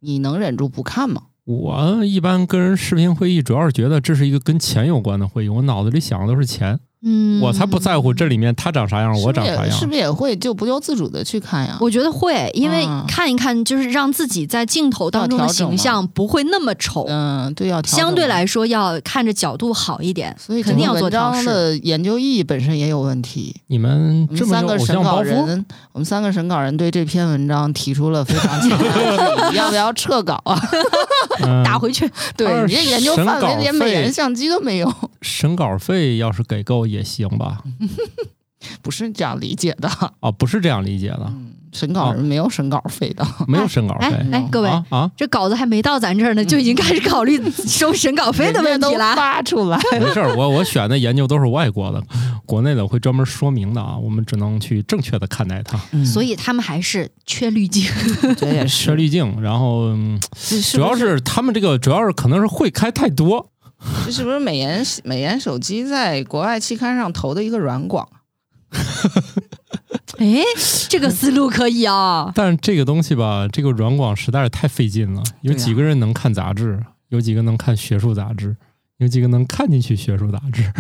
[0.01, 1.23] 你能忍住不看吗？
[1.47, 9.87] 我一般跟人视频会议，主要是觉得这是一个跟钱有关的会议，我脑子里想的都是钱，嗯，我才不在乎这里面他长啥样，我长啥样是不是也是。
[9.87, 11.77] 不是也会就不由自主的去看呀？
[11.81, 21.45] 我觉得会，因为嗯看一看，就是让自己在镜头当中的形象不会那么丑，嗯，对，要相对来说要看着角度好一点，所以肯定要文做调试。
[21.45, 23.57] 章的研究意义本身也有问题。
[23.69, 25.03] 你们我这么三个审？
[25.03, 30.61] 稿人，我们三个审稿人对这篇文章提出了非常强烈的质疑， 要不要撤稿啊？
[31.43, 37.63] 嗯打回去，对二你这研究范围连美颜相机都没有，审稿费要是给够也行吧？
[38.83, 39.89] 不是这样理解的。
[40.21, 43.27] 啊，不是这样理解的，嗯，审稿人没有审稿费的。
[43.49, 44.07] 没有审稿费。
[44.09, 49.17] 哎哎，各位，啊啊，这稿子还没到咱这儿呢，就已经开始考虑收审稿费的问题了。
[49.17, 52.03] 发出来， 没事儿，我我选的研究都是外国的，
[52.45, 57.91] 国内的会专门说明的啊，我们只能去正确的看待它，所以他们还是缺滤镜。
[58.37, 60.77] 这也 缺滤镜，然后、嗯这是？
[60.77, 63.51] 主要是他们这个主要是可能是会开太多，
[64.05, 68.09] 这是不是美颜美颜手机在国外期刊上投的一个软广？
[70.19, 70.45] 哎，
[70.89, 72.31] 这个思路可以啊。
[72.37, 75.23] 但是这个东西吧，这个软广实在是太费劲了。
[75.41, 76.85] 有几个人能看杂志？
[77.09, 78.57] 有几个能看学术杂志？
[78.99, 80.71] 有几个能看进去学术杂志？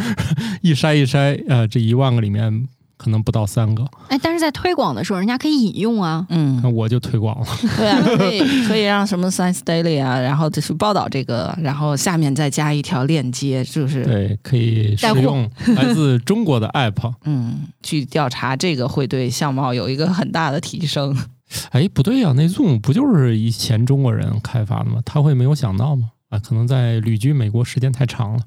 [0.60, 2.68] 一筛一筛，呃，这一万个里面
[3.00, 3.82] 可能不到三个。
[4.08, 6.26] 哎，但是在推广的时候，人家可以引用啊。
[6.28, 7.46] 嗯那，我就推广了。
[7.78, 17.12] 对啊， 可以可以让什么 Science Daily 啊，然后就去报道这个，然后下面再加一条链接，是就是对，可以使用 来自中国的 app。
[17.24, 21.16] 嗯，去调查这个会对相貌有一个很大的提升。
[21.72, 25.00] 哎，不对呀、那 Zoom 不就是以前中国人开发的吗？
[25.04, 26.10] 他会没有想到吗？
[26.28, 28.42] 啊，可能在旅居美国时间太长了。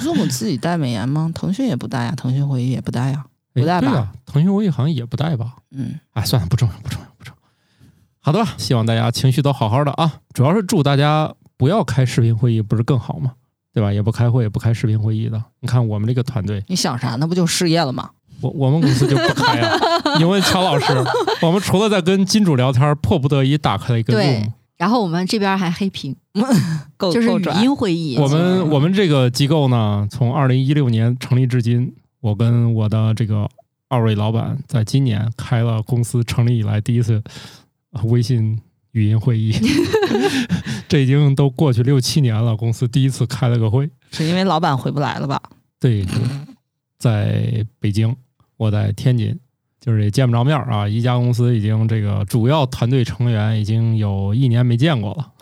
[0.00, 1.30] Zoom 自己带美颜吗？
[1.34, 3.24] 腾讯也不带呀，腾讯会议也不带呀。
[3.26, 5.56] 哎不带吧腾讯会议好像也不带吧？
[5.70, 7.42] 嗯，哎，算了，不重要，不重要，不重要。
[8.20, 10.20] 好的吧，希望大家情绪都好好的啊。
[10.32, 13.32] 主要是祝大家不要开视频会议，不是更好吗？
[13.74, 13.92] 对吧？
[13.92, 15.42] 也不开会，也不开视频会议的。
[15.60, 17.16] 你看我们这个团队，你想啥？
[17.16, 18.10] 那不就失业了吗？
[18.40, 19.78] 我我们公司就不开啊。
[20.18, 20.86] 你问乔老师，
[21.40, 24.52] 我们除了在跟金主聊天，迫不得已打开了一个对 Zoom。
[24.76, 26.16] 然后我们这边还黑屏，
[26.98, 28.18] 就是语音会议。
[28.18, 33.48] 我们我们这个机构呢，从二零一六年成立至今，我跟我的这个
[33.88, 37.20] 二位老板在今年开了公司成立以来第一次
[37.90, 38.58] 呃微信
[38.92, 39.52] 语音会议，
[40.88, 43.90] 这已经都过去六七年了，公司第一次开了个会。
[44.12, 45.42] 是因为老板回不来了吧？
[45.80, 46.06] 对，
[46.96, 48.14] 在北京，
[48.56, 49.36] 我在天津，
[49.80, 50.86] 就是也见不着面儿啊。
[50.86, 55.32] 一家公司已经这个主要团队成员已经有一年没见过了。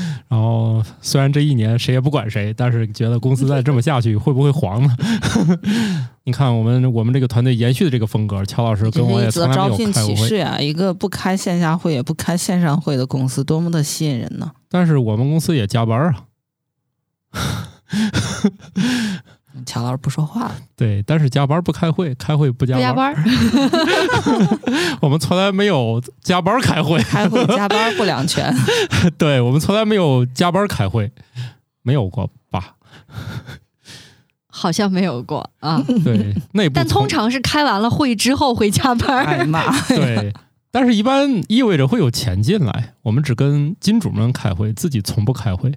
[0.28, 4.96] 然后虽然这一年谁也不管谁，但是觉得公司再这么下去会不会黄呢？
[6.24, 10.58] 你看我们我们这个团队延续的这个风格，乔老师跟我也从来没有招聘开过会，启事呀！
[10.60, 14.52] 一个不开线下会也不开线上会的公司，多么的吸引人呢？
[14.68, 16.24] 但是我们公司也加班啊。
[19.64, 23.14] 乔老师不说话了，对，但是加班不开会，开会不加班，
[25.00, 28.54] 我们从来没有加班开会，开会加班不两全。
[29.16, 31.12] 对我们从来没有加班开会，
[31.82, 32.74] 没有过吧？
[34.50, 35.80] 好像没有过啊。
[36.04, 39.24] 对，内 部但通常是开完了会之后会加班。
[39.24, 40.32] 哎呀妈， 对，
[40.72, 42.94] 但是一般意味着会有钱进来。
[43.02, 45.72] 我们只跟金主们开会，自己从不开会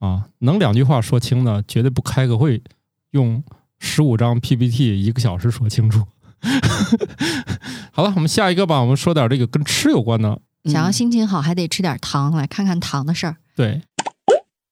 [0.00, 0.26] 啊。
[0.40, 2.62] 能两句话说清的，绝对不开个会，
[3.12, 3.42] 用
[3.78, 6.02] 十五张 PPT 一个小时说清楚。
[7.92, 8.80] 好了，我们下一个吧。
[8.80, 10.40] 我们说点这个跟吃有关的。
[10.64, 13.36] 想要嗯心情好，还得吃点糖，来看看糖的事儿。
[13.54, 13.82] 对，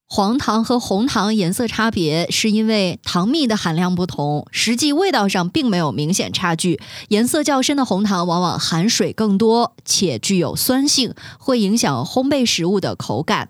[0.07, 6.81] 黄糖和红糖颜色差别，是因为糖蜜的含量不同，实际味道上并没有明显差距。
[7.09, 13.49] 颜色较深的红糖往往含水更多，且具有酸性，会影响烘焙食物的口感。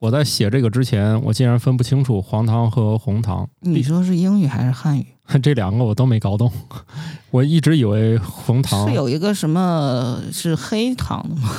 [0.00, 3.46] 我在写这个之前，我竟然分不清楚黄糖和红糖。
[3.60, 5.06] 你说是英语还是汉语？
[5.42, 6.50] 这两个我都没搞懂，
[7.30, 11.50] 我一直以为红糖是有一个什么是黑糖的吗？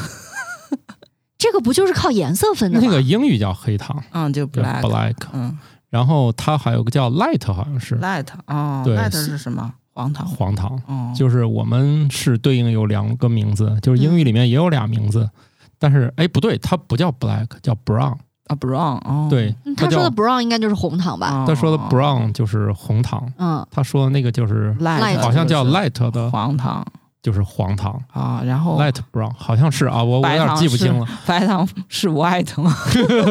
[1.37, 2.85] 这个不就是靠颜色分的吗？
[2.85, 4.81] 那个英语叫黑糖，嗯，就 black。
[4.81, 5.57] black，嗯
[5.91, 9.71] 然后它还有个叫 light，好像是，light 哦对，light 是什么？
[9.93, 10.25] 黄糖。
[10.25, 10.81] 黄糖。
[10.87, 15.29] 哦，就是我们是对应有两个名字，就是英语里面也有俩名字，
[15.77, 18.17] 但是哎不对，它不叫 black，叫 brown。
[18.51, 21.31] 啊，brown 哦，对，嗯他说的 brown 应该就是红糖吧？
[21.31, 26.85] 哦，他说的 brown 就是红糖，嗯，他说的那个就是，light 好像叫 light 的，黄糖
[27.21, 31.07] 就是黄糖啊，然后 light brown，好像是啊，我我有点记不清了。
[31.25, 32.75] 白糖是 white 吗？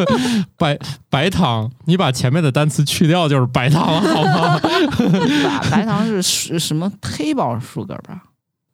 [0.57, 0.79] 白
[1.11, 4.61] 白糖，你把前面的单词去掉就是白糖了，好吗？
[5.71, 8.23] 白白糖是是什么黑宝 sugar 吧？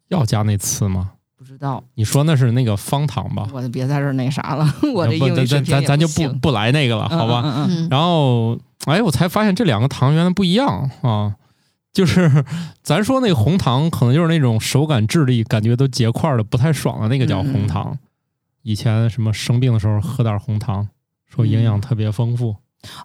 [0.09, 1.11] 要加那词吗？
[1.59, 3.49] 道，你说那是那个方糖吧？
[3.53, 4.65] 我就别在这儿那啥了，
[4.95, 7.43] 我这不咱英语水平也咱咱咱就不不来那个了，好吧？
[7.45, 11.35] 嗯嗯嗯，然后，哎，我才发现这两个糖原来不一样啊！
[11.93, 12.45] 就是
[12.83, 17.99] 咱说那个红糖，可能就是那种手感质地感觉都结块儿的，不太爽的那个叫红糖。
[18.63, 20.89] 以前什么生病的时候喝点红糖，
[21.27, 22.55] 说营养特别丰富。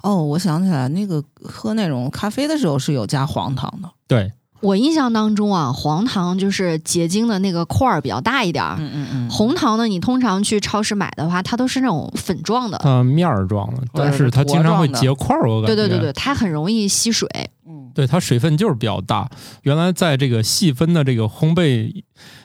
[0.02, 3.90] 哦，我想起来，那个喝那种咖啡的时候是有加黄糖的。
[4.08, 8.76] 对，我印象当中啊，黄糖就是结晶的那个块儿比较大一点儿。
[8.80, 12.78] 嗯嗯嗯，红糖呢，你通常去超市买的话，它都是那种粉状的。
[12.84, 15.50] 它面儿状的，但是它经常会结块儿。
[15.50, 17.28] 我感觉对对对对，它很容易吸水。
[17.67, 19.30] 嗯对它水分就是比较大。
[19.63, 21.91] 原来在这个细分的这个烘焙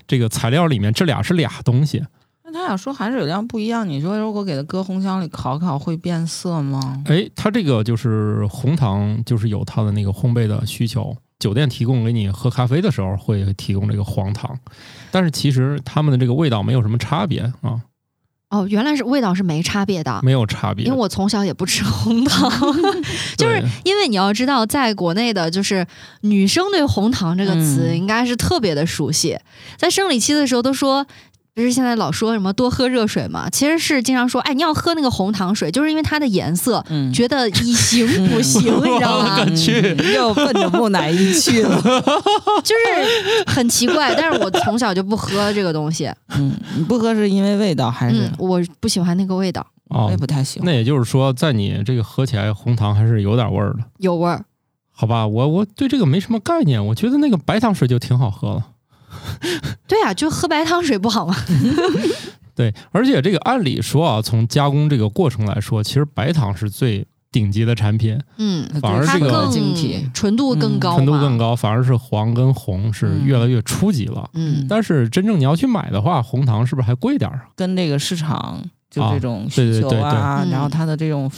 [0.05, 2.03] 这个材料里面，这俩是俩东西。
[2.45, 7.01] 那他俩说含水量不一样，你说如果给它搁红箱里烤烤会变色吗？
[7.07, 11.17] 哎，它这个就是红糖，就是有它的那个烘焙的需求。
[11.39, 14.59] 酒店提供给你喝咖啡的时候会提供这个黄糖，
[15.11, 17.83] 但是其实他们的这个味道没有什么差别啊，
[18.51, 20.21] 哦，原来是味道是没差别的。
[20.23, 20.85] 没有差别。
[20.85, 22.51] 因为我从小也不吃红糖，
[23.37, 25.87] 就是因为你要知道，在国内的，就是
[26.23, 29.39] 女生对红糖这个词嗯应该是特别的熟悉，
[29.77, 31.07] 在生理期的时候都说。
[31.57, 33.49] 不是现在老说什么多喝热水嘛？
[33.49, 39.39] 其实是经常说，哎，你要喝那个红糖水，就是因为它的颜色，嗯，觉得以形补形，你知道吗？
[39.41, 41.81] 我去嗯又奔着木乃伊去了。
[42.63, 44.15] 就是很奇怪。
[44.15, 50.67] 但是我从小就不喝这个东西， 嗯，你不喝是因为味道还是嗯？，我不喜欢那个味道，哦我也，不太喜欢。
[50.67, 54.45] 那也就是说，在你这个喝起来红糖还是有点味儿的，有味儿。
[54.91, 55.27] 好吧？
[55.27, 58.63] 我我对这个没什么概念，我觉得那个白糖水就挺好喝了。
[59.87, 61.37] 对啊，就喝白糖水不好吗？
[62.55, 74.29] 对，而且这个按理说啊，从加工这个过程来说，其实白糖是最顶级的产品，嗯，反而这个它更晶体，纯度更嗯高嘛，纯度更高，反而是黄跟红是嗯越来越初级了。
[74.33, 77.43] 嗯，但是真正你要去买的话，红糖是不是还贵点儿？
[77.55, 81.31] 跟那个市场就啊这种需求对啊，然后它的这种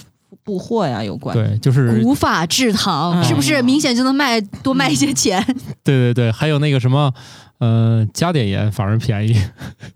[0.45, 1.35] 布货呀有关。
[1.37, 5.45] 对，就是无法制糖，嗯是不是明显就能卖多卖一些钱？
[5.83, 7.13] 对对对，还有那个什么，
[7.59, 9.37] 呃，加点盐反而便宜，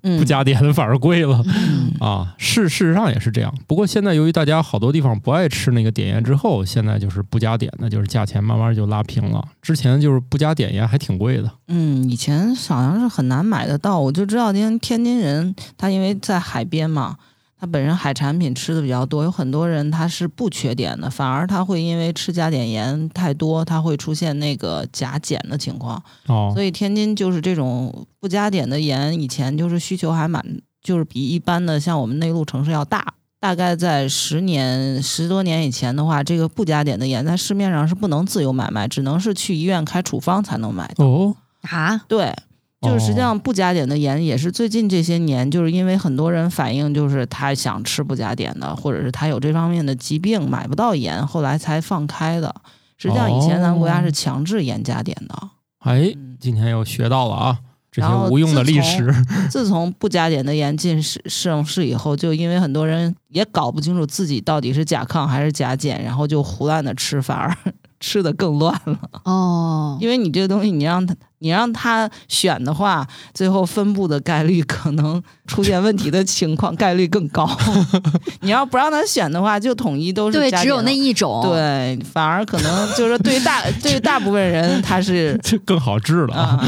[0.02, 1.42] 嗯，不加点的反而贵了。
[1.46, 3.54] 嗯啊，事事实上也是这样。
[3.68, 9.42] 不过现在由于大家好多地方不爱吃那个碘盐之后，现在就是不加碘的，就是价钱慢慢就拉平了。
[9.60, 11.48] 之前就是不加碘盐还挺贵的。
[11.68, 17.16] 嗯，以前好像是很难买得到，我就知道天天津人他因为在海边嘛，
[17.62, 26.02] 他本身海产品吃的比较多，有很多人他是不缺碘的，反而他会因为吃加碘盐太多，他会出现那个甲减的情况。
[26.26, 30.44] 哦所以天津就是这种不加碘的盐，以前就是需求还蛮，
[30.82, 33.14] 就是比一般的像我们内陆城市要大。
[33.38, 41.04] 大概在十年十多年以前的话，这个不加碘的盐在市面上是不能自由买卖，只能是去医院开处方才能买到。
[41.04, 41.36] 哦，
[41.70, 42.34] 啊，对，
[42.82, 52.54] 就是实际哦上不加碘的盐也是最近这些年，就是因为很多人反映就是他想吃不加碘的，或者是他有这方面的疾病买不到盐，后来才放开的。
[52.98, 55.34] 实际上以前咱们国家哦是强制盐加碘的。
[55.78, 57.58] 哎，嗯，今天又学到了啊，
[57.90, 59.12] 这些无用的历史。
[59.50, 67.56] 自从不加碘的盐进市市市以后，就因为很多人也搞不清楚自己到底是甲亢还是甲减，然后就胡乱的吃，反而
[68.02, 68.98] 吃的更乱了。
[69.24, 77.48] 哦，因为你这个东西，你让他你让他选的话，最后分布的概率可能出现问题的情况概率更高。
[78.42, 86.42] 你要不让他选的话，就统一都是对，只有那一种。，对，反而可能就是对于大 对大部分人他是这更好治了啊！
[86.42, 86.66] 啊，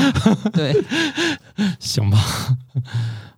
[0.52, 0.72] 对，
[1.80, 2.18] 行吧，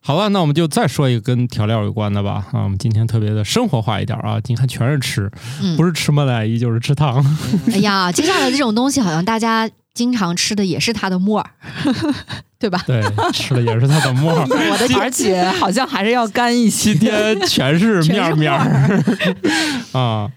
[0.06, 2.46] 好了，那我们就再说一个跟调料有关的吧。
[2.52, 5.28] 啊，我们今天特别的生活化一点啊，你看全是吃，
[5.60, 7.24] 嗯不，是吃木乃伊就是吃汤。
[7.74, 11.50] 哎呀，接下来这种东西好像大家经常吃的也是它的沫儿，
[12.56, 12.80] 对吧？
[12.86, 13.02] 对，
[13.32, 14.46] 吃的也是它的沫儿。
[14.46, 17.00] 我的而且好像还是要干一些今。
[17.00, 19.02] 天全是面面儿
[19.90, 20.30] 啊，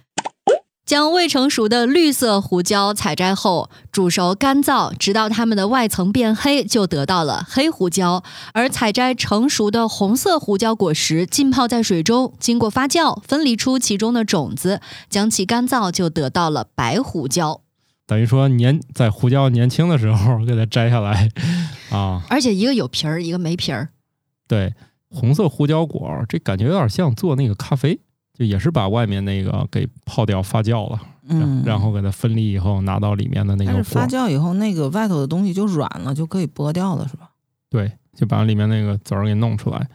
[0.90, 8.24] 将未成熟的绿色胡椒采摘后煮熟干燥，直到它们的外层变黑，就得到了黑胡椒。
[8.54, 17.62] 而采摘成熟的红色胡椒果实，浸泡在水中，经过发酵，分离出其中的种子，将其干燥，就得到了白胡椒。
[18.08, 21.30] 等于说年在胡椒年轻的时候 给它摘下来
[21.92, 22.24] 啊。
[22.28, 23.90] 而且一个有皮儿，一个没皮儿。
[24.48, 24.74] 对，
[25.12, 28.00] 红色胡椒果儿，这感觉有点像做那个咖啡，
[28.40, 37.32] 就也是把外面那个给泡掉发酵了，然嗯，然后给它分离以后拿到里面的那个，但是发酵以后，那个外头的东西就软了，就可以剥掉了，是吧？
[37.70, 39.90] 对，就把里面那个籽儿给弄出来。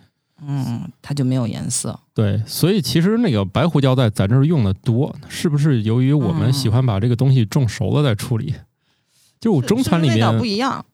[0.47, 1.99] 嗯，它就没有颜色。
[2.13, 8.55] 对，所以其实那个白胡椒在咱这儿用的多，是不是由于我们嗯喜欢把这个东西种熟了再处理？
[9.41, 10.85] 就我中餐里面味道面不一样，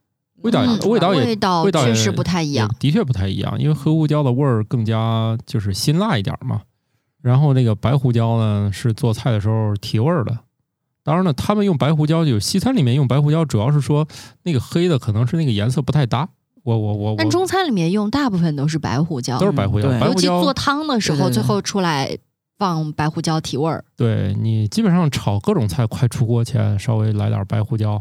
[0.43, 2.73] 味道嗯味道也味道味道也确实不太一样。
[2.79, 6.63] 的确不太一样，因为黑胡椒的味儿更加就是辛辣一点嘛。
[7.23, 10.39] 然后那个白胡椒呢，是做菜的时候提味儿的。
[11.03, 14.07] 当然了，他们用白胡椒，就西餐里面用白胡椒，主要是说
[14.43, 16.29] 那个黑的可能是那个颜色不太搭。
[16.63, 22.19] 我我我我但中餐里面用大部分都是白胡椒都，是白胡椒，尤其白胡椒做汤的时候，对对对最后出来
[22.59, 23.83] 放白胡椒提味儿。
[23.97, 28.01] 对你基本上炒各种菜，快出锅前稍微来点白胡椒，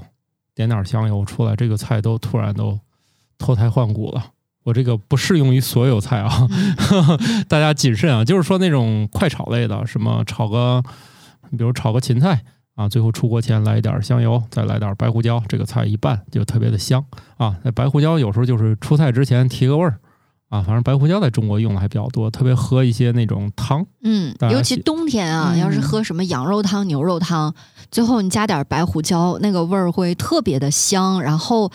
[0.53, 2.77] 点点香油出来，这个菜都突然都
[3.37, 4.25] 脱胎换骨了。
[4.69, 6.47] 我这个不适用于所有菜啊，
[6.91, 8.23] 嗯 大家谨慎啊。
[8.23, 10.81] 就是说那种快炒类的，什么炒个，
[11.57, 12.43] 比如炒个芹菜
[12.75, 17.03] 啊，最后出锅前来一点香油，再来点白胡椒，这个菜一拌就特别的香
[17.37, 17.57] 啊。
[17.63, 19.99] 那白胡椒有时候就是出菜之前提个味儿
[20.49, 23.83] 啊，反正白胡椒在中国用的还比较多，特别喝一些那种汤。
[24.03, 27.53] 嗯，尤其冬天啊，嗯要是喝什么羊肉汤、牛肉汤，
[27.89, 31.71] 最后你加点白胡椒，那个味儿会特别的香，然后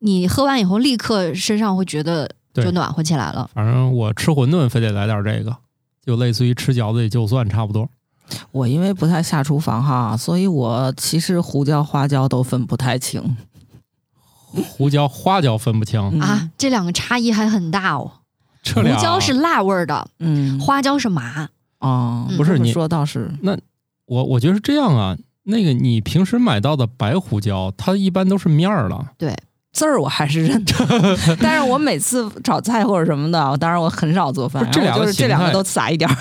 [0.00, 3.48] 你喝完以后立刻身上会觉得对就暖和起来了。
[3.54, 5.56] 反正我吃馄饨非得来点这个，
[6.04, 7.88] 就类似于吃饺子也就蒜差不多。
[8.52, 13.36] 我因为不太下厨房哈，所以我其实胡椒、花椒都分不太清。
[14.50, 18.12] 胡椒、花椒分不清，嗯啊，这两个差异还很大哦。
[18.74, 21.48] 胡椒是辣味儿的，嗯，花椒是麻。
[21.78, 23.56] 哦，嗯不是你说倒是那，
[24.06, 25.16] 我我觉得是这样啊。
[25.44, 29.06] 那个你平时买到的白胡椒，它一般都是面儿的，
[29.72, 30.74] 字儿我还是认的，
[31.40, 36.16] 但是我每次炒菜或者什么的，当然我很少做饭，这两个就是这两个都撒一点儿。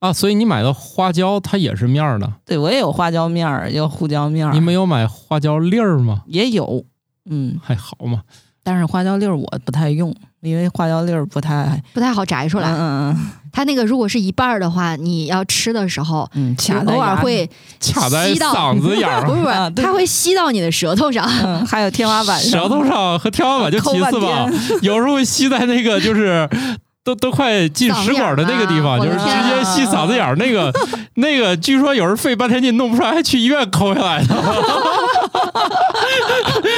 [0.00, 2.32] 啊，所以你买的花椒它也是面儿的。
[2.46, 6.22] 对我也有花椒面儿，有胡椒面儿，你没有买花椒粒儿吗？
[6.26, 6.84] 也有，
[7.28, 8.22] 嗯，还好嘛，
[8.62, 17.50] 但是花椒粒儿我不太用，因为花椒粒儿不太不太好摘出来，嗯嗯它那个如果是一半儿的话，你要吃的时候，嗯嗯，卡在偶尔，会
[17.92, 21.28] 卡在吸到嗓子眼儿 不是不是，它会吸到你的舌头上。
[21.44, 24.48] 嗯，还有天花板上，舌头上和天花板就其次吧，
[24.80, 26.48] 有时候会吸在那个就是。
[27.04, 30.70] 都都快进食管的那个地方，就是直接吸嗓子眼儿那个，
[31.16, 34.34] 那个据说有人费半天劲弄不出来，还去医院抠下来的，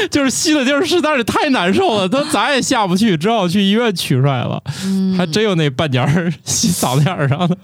[0.11, 4.63] 就是吸的劲儿实在是太难受了，他 咋也下不去，只好去医院取出来了。
[4.85, 7.57] 嗯，还真有那半截儿吸嗓子眼儿上的，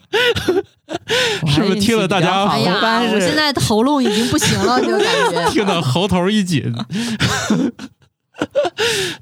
[1.48, 5.48] 是不是听了大家哎呀一般，我现在喉咙已经不行了，就感觉。
[5.50, 6.72] 听得喉头一紧，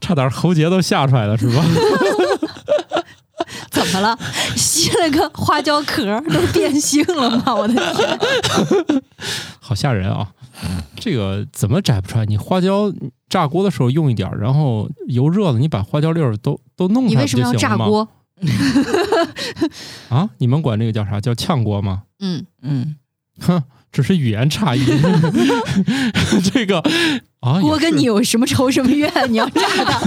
[0.01, 1.65] 差点喉结都吓出来了，是吧？
[3.71, 4.19] 怎么了？
[4.57, 7.55] 吸了个花椒壳儿，都变性了吗？
[7.55, 8.19] 我的天！
[9.61, 10.29] 好吓人啊！
[10.97, 12.25] 这个怎么摘不出来？
[12.27, 12.93] 你花椒
[13.29, 17.85] 炸锅的时候用一点儿，然后油热了，你把花椒粒儿都都弄出来不你为什么要就行了吗？
[17.85, 18.09] 炸锅？
[20.11, 20.31] 啊？
[20.39, 21.21] 你们管这个叫啥？
[21.21, 22.03] 叫炝锅吗？
[22.21, 22.97] 嗯，嗯，
[23.41, 23.63] 哼，
[23.93, 24.85] 只是语言差异。
[26.53, 26.83] 这个
[27.41, 29.11] 啊，锅跟你有什么仇什么怨？
[29.29, 30.01] 你要炸它？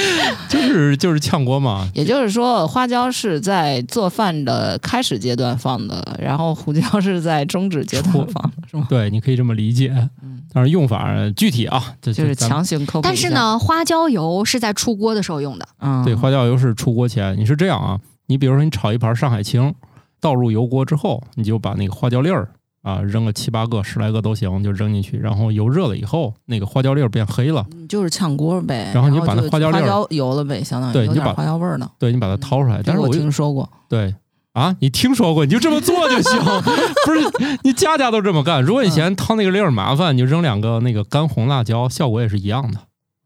[0.48, 8.86] 就是就是炝锅嘛，也就是说，花椒是在做饭的开始阶段放的，然后胡椒是在终止阶段放的，是吗？
[8.88, 9.92] 对，你可以这么理解。
[10.22, 13.02] 嗯，但是用法具体啊，这就是强行科普。
[13.02, 15.68] 但是，呢，花椒油是在出锅的时候用的。
[15.80, 19.74] 嗯，对，花椒油是出锅前，你是这样啊，你比如说你炒一盘上海青，
[20.20, 22.48] 倒入油锅之后，你就把那个花椒粒儿
[22.88, 31.90] 啊扔个七八个、十来个都行，就扔进去，然后油热了以后，那个花椒粒儿变黑了，你就是炝锅呗，然后你把那花椒粒儿花椒油了呗，相当于对你就把花椒味儿呢。
[31.98, 32.80] 对你把它掏出来。
[32.82, 34.14] 但是我我听说过，对
[34.54, 36.40] 啊，你听说过，你就这么做就行，
[37.04, 38.62] 不是你家家都这么干。
[38.62, 42.78] 如果你嫌掏那个粒儿麻烦，你就扔两个那个干红辣椒，效果也是一样的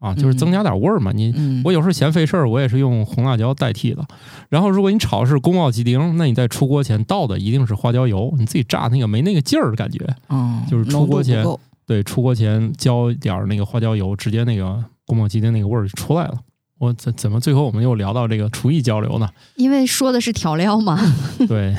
[0.02, 1.12] 啊，就是增加点味儿嘛。
[1.14, 4.04] 你嗯，我有时候嫌费事儿，我也是用红辣椒代替的。
[4.48, 10.04] 然后，如果你炒的是宫保鸡丁，那你在出锅前倒的一定是花椒油，你自己炸那个没那个劲儿，感觉。
[10.28, 11.46] 嗯，就是出锅前
[11.86, 16.34] 对，出锅前浇一点儿那个花椒油，直接那个宫保鸡丁那个味儿就出来了。
[16.78, 19.28] 我怎怎么最后我们又聊到这个厨艺交流呢？
[19.54, 20.98] 因为说的是调料嘛，
[21.46, 21.72] 对，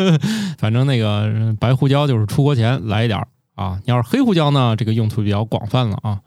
[0.56, 3.78] 反正那个白胡椒就是出锅前来一点儿啊。
[3.84, 6.20] 你要是黑胡椒呢，这个用途比较广泛了啊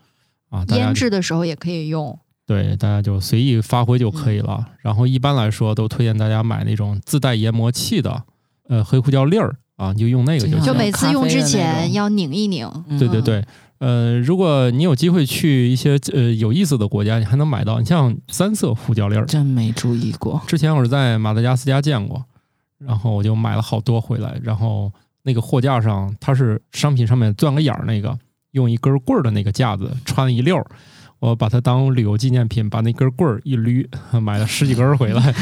[0.49, 2.17] 啊，腌制的时候也可以用。
[2.45, 4.57] 对，大家就随意发挥就可以了。
[4.59, 8.23] 嗯然后一般来说，都推荐大家买那种自带研磨器的，
[8.67, 10.59] 呃，黑胡椒粒儿啊，你就用那个就行。
[10.59, 12.67] 就就每次用之前要拧一拧。
[12.87, 13.45] 嗯对对对，
[13.77, 19.25] 呃，如果你有机会去一些呃有意思的国家，你还能买到，你像三色胡椒粒儿。
[19.27, 20.41] 真没注意过。
[20.47, 22.25] 之前我是在马达加斯加见过，
[22.79, 24.91] 然后我就买了好多回来，然后
[25.21, 28.17] 那个货架上它是商品上面钻个眼儿那个，
[28.51, 30.65] 用一根棍儿的那个架子穿了一溜儿。
[31.19, 33.85] 我把它当旅游纪念品，把那根棍儿一捋，
[34.21, 35.33] 买了十几根儿回来，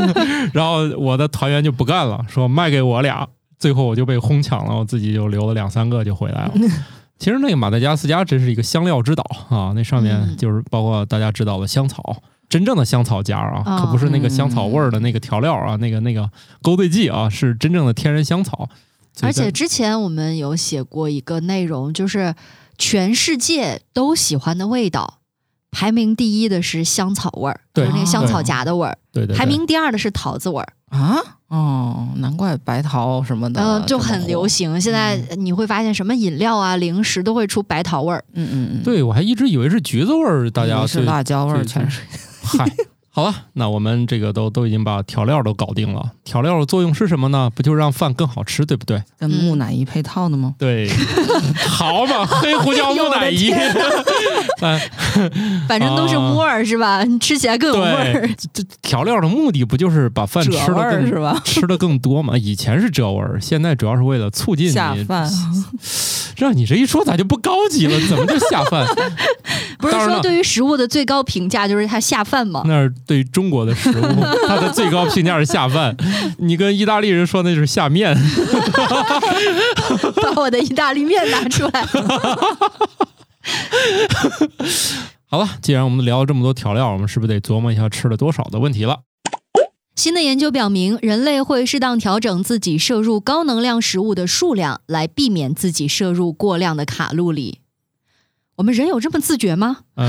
[0.54, 6.54] 然后我的团员就不干了，说卖给我俩，最后我就被哄抢了，我自己就留了两三个就回来了。
[7.18, 12.16] 其实那个马达加斯加真是一个香料之岛啊，那上面嗯就是包括大家知道的香草，
[12.48, 16.30] 真正的香草荚啊，哦可不是那个香草味儿的那个调料啊，那个那个
[16.62, 18.66] 勾兑剂啊，是真正的天然香草。
[19.22, 22.34] 而且之前我们有写过一个内容，就是
[22.78, 25.18] 全世界都喜欢的味道，
[25.70, 27.84] 排名第一的是香草味儿，对。
[27.84, 29.24] 就是那个香草对荚的味儿，对。
[29.24, 34.46] 对对排名第二的是桃子味儿，啊，哦，难怪白桃什么的，嗯、就很流。
[34.46, 34.80] 行。
[34.80, 38.22] 现在你会发现，什么饮料啊、零食都会出白桃味儿。
[38.34, 42.02] 嗯嗯嗯，对我还一直以为是橘子味儿，大家是对辣椒味儿，全是。
[42.42, 42.64] 嗨，
[43.16, 46.10] 好了，那我们这个都都已经把调料都搞定了。
[46.22, 47.50] 调料的作用是什么呢？
[47.54, 49.02] 不就是让饭更好吃，对不对？
[49.18, 50.54] 跟木乃伊配套的吗？
[50.58, 50.86] 对，
[51.66, 53.50] 好 嘛，黑胡椒木乃伊，
[54.60, 54.90] 哎，
[55.66, 57.04] 反正都是啊窝儿、是吧？
[57.04, 61.40] 你 吃起来更有味儿对。，这这调料的目的不就是把饭吃的更是吧？
[61.42, 62.36] 吃的更多嘛？
[62.36, 65.26] 以前是这味儿，现在主要是为了促进你下饭，
[66.36, 67.98] 让你这一说咋就不高级了？
[68.08, 68.86] 怎么就下饭？
[69.78, 72.62] 不是说对于食物的最高评价就是它下饭吗？
[72.66, 75.96] 那是对中国的食物， 它的最高评价是下饭。
[76.38, 78.16] 你跟意大利人说那就是下面，
[80.22, 81.86] 把我的意大利面拿出来。
[85.28, 89.00] 好了，既然我们聊了这么多调料，我们是不是得琢磨一下吃了多少的问题了？
[89.94, 97.60] 新的研究表明，人类会适当调整自己摄入高能量食物的数量，来避免自己摄入过量的卡路里。
[98.56, 99.76] 我们人有这么自觉吗？
[99.96, 100.08] 嗯，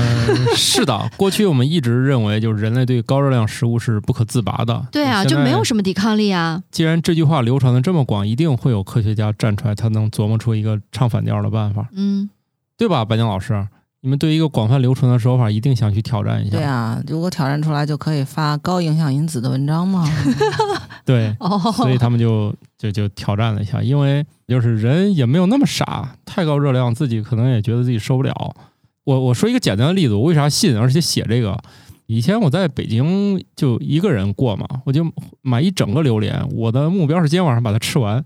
[0.56, 4.86] 是的， 过去我们一直认为，就是人类对高热量食物是不可自拔的。
[4.90, 6.62] 对啊，就没有什么抵抗力啊。
[6.70, 12.30] 既然这句话流传的这么广，一定会有科学家站出来，他能琢磨出一个唱反调的办法，嗯，
[12.78, 13.04] 对吧？
[13.04, 13.68] 白江老师，
[14.00, 16.56] 你们对一个广泛流传的说法，一定想去挑战一下。
[16.56, 20.08] 对啊，如果挑战出来，就可以发高影响因子的文章嘛。
[21.08, 28.54] 对，哦，所以他们就就就挑战了一下，因为就是人也没有那么傻，太高热量自己可能也觉得自己受不了。
[29.04, 31.58] 我我说一个简单的例子，我为啥信而且写这个？
[32.04, 38.22] 以前我在北京就一个人过嘛，我就买一整个榴莲，我的目标是今天晚上把它吃完。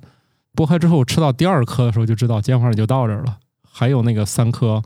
[0.57, 3.39] 剥开之后吃到第二颗的时候，就知道今天晚上就到这儿了，
[3.71, 4.83] 还有那个三颗，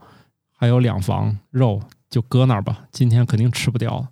[0.54, 1.80] 还有两房肉，
[2.10, 4.08] 就搁那儿吧，今天肯定吃不掉了，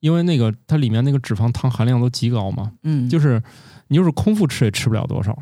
[0.00, 2.72] 因为那个它里面那个脂肪糖含量都极高嘛。
[2.82, 3.42] 嗯，就是
[3.88, 5.36] 你就是空腹吃也吃不了多少，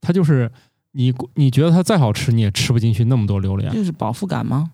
[0.00, 0.50] 它就是
[0.92, 4.72] 你你觉得它再好吃，你也吃不进去那么多榴莲，就是饱腹感吗？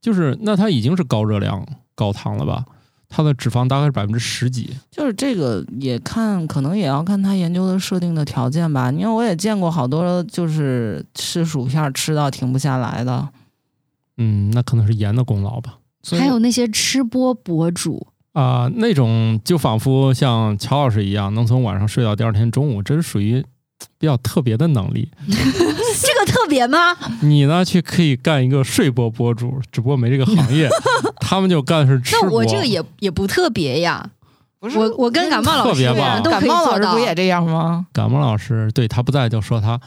[0.00, 2.64] 就是那它已经是高热量、高糖了吧？
[3.10, 8.92] 它的脂肪大概是百分之十几，就是这个也看，可能也要看他研究的设定的条件吧。
[8.92, 13.26] 因为我也见过好多就是吃薯片吃到停不下来的，
[14.18, 15.78] 嗯，那可能是盐的功劳吧。
[16.18, 23.44] 还有那些吃播博主，啊、那种就仿佛像乔老师一样，能从晚上睡到第二天中午，这是属于
[23.98, 25.10] 比较特别的能力。
[25.28, 26.96] 这个特别吗？
[27.22, 30.68] 你呢，去可以干一个睡播博主，只不过没这个行业。
[31.20, 32.28] 他们就干的是吃播。
[32.28, 34.10] 那我这个也也不特别呀。
[34.60, 36.98] 不是我我跟感冒老师特别吧都感冒老师不。
[36.98, 37.86] 也这样吗？
[37.92, 39.78] 感冒老师对他不在就说他，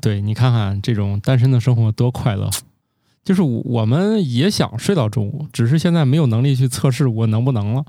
[0.00, 2.48] 对你看看这种单身的生活多快乐。
[3.28, 7.84] 就是我们也想睡到中午，只是现在没有能力去测试我能不能了。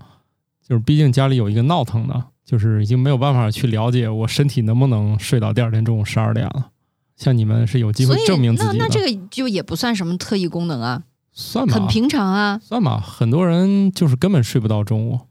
[0.68, 6.72] 就是毕竟家里有一个闹腾的，就是已经没有办法去了解我身体能不能睡到第二天中午十二点了。
[7.16, 12.60] 像你们是有机会证明自己的，那那这个就也不算什么特异功能啊，算吧，很平常啊。
[12.62, 15.22] 算吧，很多人就是根本睡不到中午，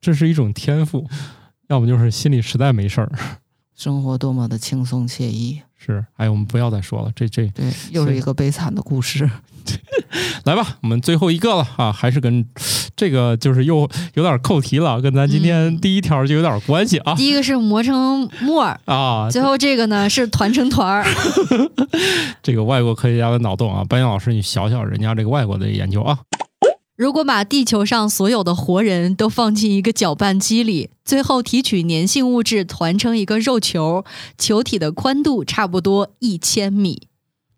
[0.00, 1.08] 这是一种天赋，
[1.68, 3.12] 要么就是心里实在没事儿。
[3.76, 9.28] 生活多么的轻松惬意，是，哎，我们不要再说了，这这对，又是一个悲惨的故事。
[10.44, 12.46] 来吧，我们最后一个了啊，还是跟
[12.94, 19.28] 这个就是又有点扣题了，跟咱今天嗯第一条就有点关系啊、第一个是磨成沫儿，啊！
[19.32, 21.04] 最后这个呢是团成团儿。
[22.42, 26.18] 这个外国科学家的脑洞啊，班岩老师，你想想人家这个外国的研究啊，
[26.96, 34.04] 如果把地球上所有的活人都放进一个搅拌机里，最后提取粘性物质团成一个肉球，
[34.38, 37.08] 球体的宽度差不多一千米。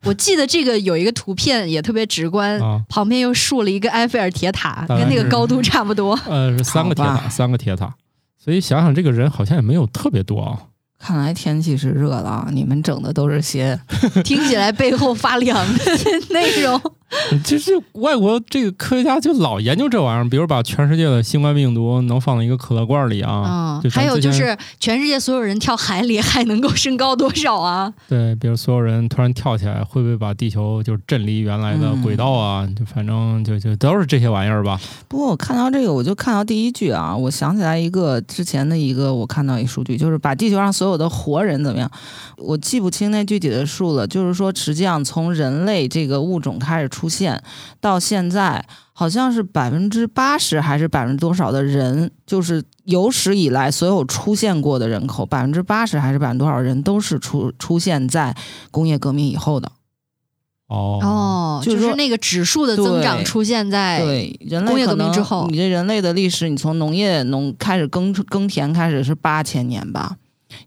[0.04, 6.18] 我记得这个有一个图片也特别直观，啊旁边又竖了一个埃菲尔铁塔，跟那个高度差不多。
[6.26, 7.94] 呃，是三个铁塔，三个铁塔，
[8.42, 10.58] 所以想想这个人好像也没有特别多啊。
[10.98, 13.78] 看来天气是热了啊，你们整的都是些
[14.24, 15.84] 听起来背后发凉的
[16.32, 16.80] 内容。
[17.44, 27.92] 就是外国这个科学家就老研究这玩意儿，比如把全世界的新冠病毒能放到一个可乐罐里啊，嗯，还有就是全世界所有人跳海里还能够升高多少啊？
[28.08, 32.68] 对，比如所有人突然跳起来，会不会把地球就震离原来的轨道啊？
[32.76, 34.78] 就反正就就都是这些玩意儿吧。
[35.06, 41.88] 不过我看到这个，我就看到第一句啊，我想起来一个之前的一个，我看到一数据，就是把地球上所有的活人怎么样，
[42.36, 44.04] 我记不清那具体的数了。
[44.06, 47.42] 就是说，实际上从人类这个物种开始出现
[47.78, 58.34] 到现在，好像是百分之八十还是百分之多少的人，就是有史以来所有出现过的人口，百分之八十还是百分之多少人都是出出现在
[58.70, 59.70] 工业革命以后的。
[60.68, 60.98] 哦。
[61.02, 65.46] 哦，就是说就是那个指数的增长出现在对，人类工业革命可能之后。
[65.50, 70.16] 你这人类的历史，你从农业农开始耕耕田开始是八千年吧，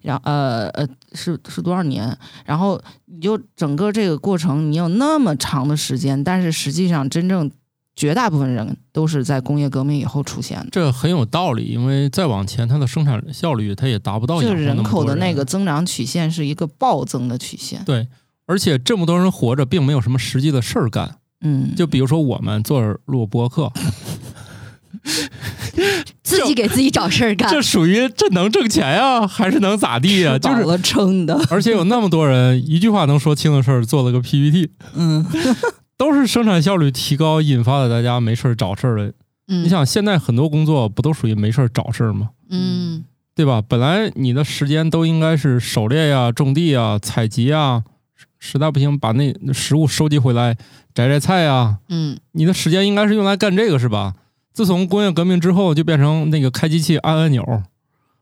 [0.01, 2.17] 然后呃呃是是多少年？
[2.45, 7.49] 然后你就整个这个过程，你有那么长的时间，但是实际上真正
[7.95, 10.67] 绝大部分人都是在工业革命以后出现的。
[10.71, 17.83] 这很有道理，因为再往前，它的生产效率它也达不到就是人口的那个增长曲线是一个暴增的曲线。
[17.83, 18.07] 对，
[18.45, 21.17] 而且这么多人活着，并没有什么实际的事儿干。
[21.41, 23.71] 嗯，就比如说我们做录播客，
[26.37, 27.61] 自己给自己找事儿干这。
[27.61, 30.37] 属于这能挣钱呀，还是能咋地呀？
[30.39, 31.39] 就是，撑的。
[31.49, 35.25] 而且有那么多人一句话能说清的事儿，做了个 PPT， 嗯，
[35.97, 39.13] 都是生产效率提高引发的，大家没事儿找事儿的。
[39.47, 42.29] 嗯，你想，现在很多工作不都属于没事儿找事儿吗？
[42.49, 43.03] 嗯，
[43.35, 43.61] 对吧？
[43.67, 47.83] 本来你的时间都应该是狩猎呀、种地呀、采集呀，
[48.15, 50.55] 实实在不行把那食物收集回来
[50.93, 54.13] 摘摘菜呀，嗯，你的时间应该是用来干这个是吧？
[54.53, 57.63] 自从工业革命之后，就变成那个开机器按按钮，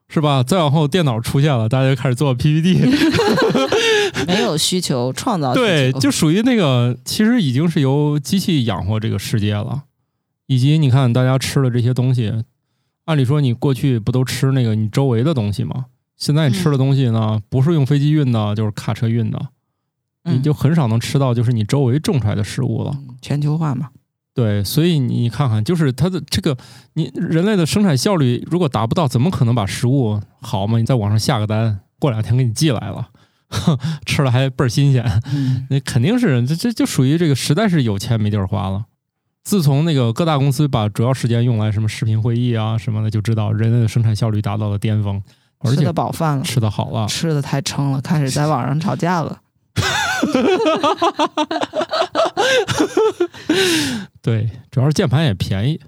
[0.08, 0.44] 是吧？
[0.44, 2.80] 再往后电脑出现了，大家就开始做 PPT，
[4.28, 9.84] 没有需求，创造需对，就属于那个其实已经是由机器养活这个世界了，
[10.46, 12.44] 以及你看大家吃的这些东西，
[13.06, 15.86] 按理说你过去不都吃那个你周围的东西吗？
[16.18, 19.40] 现在你吃的东西呢，不是用飞机运的，就是卡车运的，
[20.24, 22.92] 你嗯就很少能吃到就是你周围种出来的食物了。
[22.96, 23.90] 嗯全球化嘛。
[24.38, 26.56] 对，所以你看看，就是它的这个，
[26.94, 30.78] 你人类的生产效率如果达不到，怎么可能把食物好嘛？
[30.78, 33.08] 你在网上下个单，过两天给你寄来了，
[34.06, 38.86] 吃了还倍儿新鲜，嗯，那肯定是这这就属于这个实在是有钱没地儿花了。
[39.44, 45.20] 自从那个各大公司把主要时间用来什么视频会议啊什么的，就知道人类的生产效率达到了巅峰，
[45.58, 47.08] 而且吃得饱饭了，吃得好了。
[47.08, 49.40] 吃的太撑了，开始在网上吵架了。
[54.22, 55.80] 对，主要是键盘也便宜。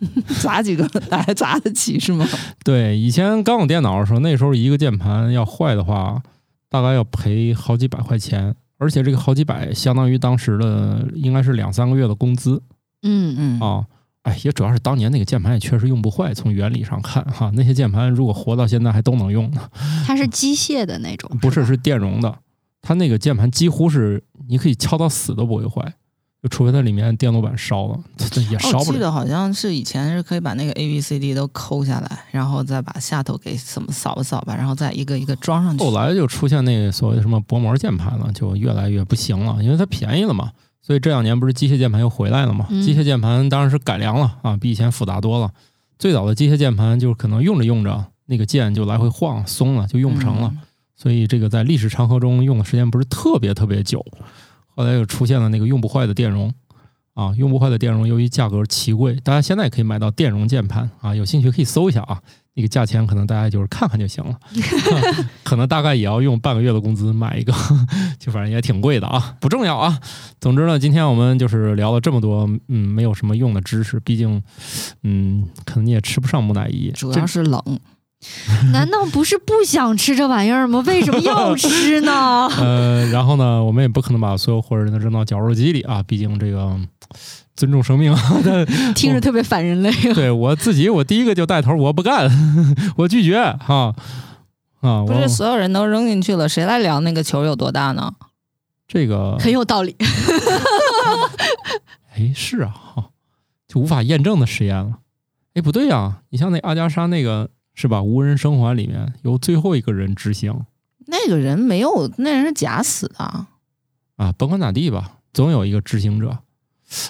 [0.40, 2.24] 砸几个大家砸得起是吗？
[2.64, 6.22] 对，以前刚有电脑的时候，那时候一个键盘要坏的话，
[6.70, 12.62] 大概要赔好几百块钱，而且这个好几百相当于当时的应该是两三个月的工资
[13.02, 13.84] 嗯，嗯，啊。
[14.22, 19.62] 哎，也主要是当年那个键盘也确实用不坏，从原理上看哈，那些键盘如果活到现在还都能用呢。
[20.06, 22.38] 它是机械的那种，不是，是电容的，
[22.80, 25.94] 它那个键盘几乎是你可以敲到死都不会坏，
[26.42, 27.98] 就除非它里面电路板烧了，
[28.30, 28.88] 这也烧我不了。
[28.88, 35.84] 我记得好像是以前是可以把那个 A B C D 都抠下来，然后再把下头给怎么扫吧扫吧，然后再一个一个装上去。
[35.84, 40.52] 后来就出现那个所谓的什么薄膜键盘了，就越来越不行了，因为它便宜了嘛。
[40.80, 42.66] 所以这两年不是机械键盘又回来了嘛？
[42.70, 45.50] 嗯机械键盘当然是改良了啊，比以前复杂多了。
[45.98, 50.50] 最早的机械键盘就是可能用着用着那个键就来回晃松了，就用不成了。
[50.54, 50.58] 嗯
[50.98, 54.04] 所以这个在历史长河中用的时间不是特别特别久。
[54.76, 56.52] 后来又出现了那个用不坏的电容
[57.14, 62.20] 啊，用不坏的电容由于价格奇贵，大家现在也可以买到电容键盘啊，有兴趣可以搜一下啊。
[62.54, 64.36] 那个价钱可能大家就是看看就行了，
[65.44, 67.52] 可能大概也要用半个月的工资买一个，
[68.18, 70.00] 就反正也挺贵的啊，不重要啊。
[70.40, 74.42] 总之呢，今天我们就是聊了这么多，嗯，没有什么用的知识，毕竟，
[75.04, 77.62] 嗯，可能你也吃不上木乃伊，主要是冷，
[78.72, 80.82] 难道不是不想吃这玩意儿吗？
[80.86, 82.48] 为什么要吃呢？
[82.58, 86.76] 呃，然后呢，我们也不可能把所有活人都扔到绞肉机里啊，毕竟这个
[87.54, 88.14] 尊重生命
[88.94, 89.92] 听着特别反人类。
[90.14, 92.28] 对我自己，我第一个就带头，我不干，
[92.96, 93.94] 我拒绝哈
[94.80, 95.02] 啊！
[95.02, 98.12] 我不是所有人都扔进去了，谁来量那个球有多大呢？
[98.88, 99.96] 这个，很有道理。
[102.16, 103.04] 哎，是啊，哈，
[103.68, 104.98] 就无法验证的实验了。
[105.54, 107.50] 哎，不对呀、你像那阿加莎那个
[107.80, 108.02] 是吧？
[108.02, 110.52] 无人生还里面由最后一个人执行
[111.06, 113.46] 那个人没有，那人是假死的。
[114.16, 116.38] 啊，甭管咋地吧，总有一个执行者。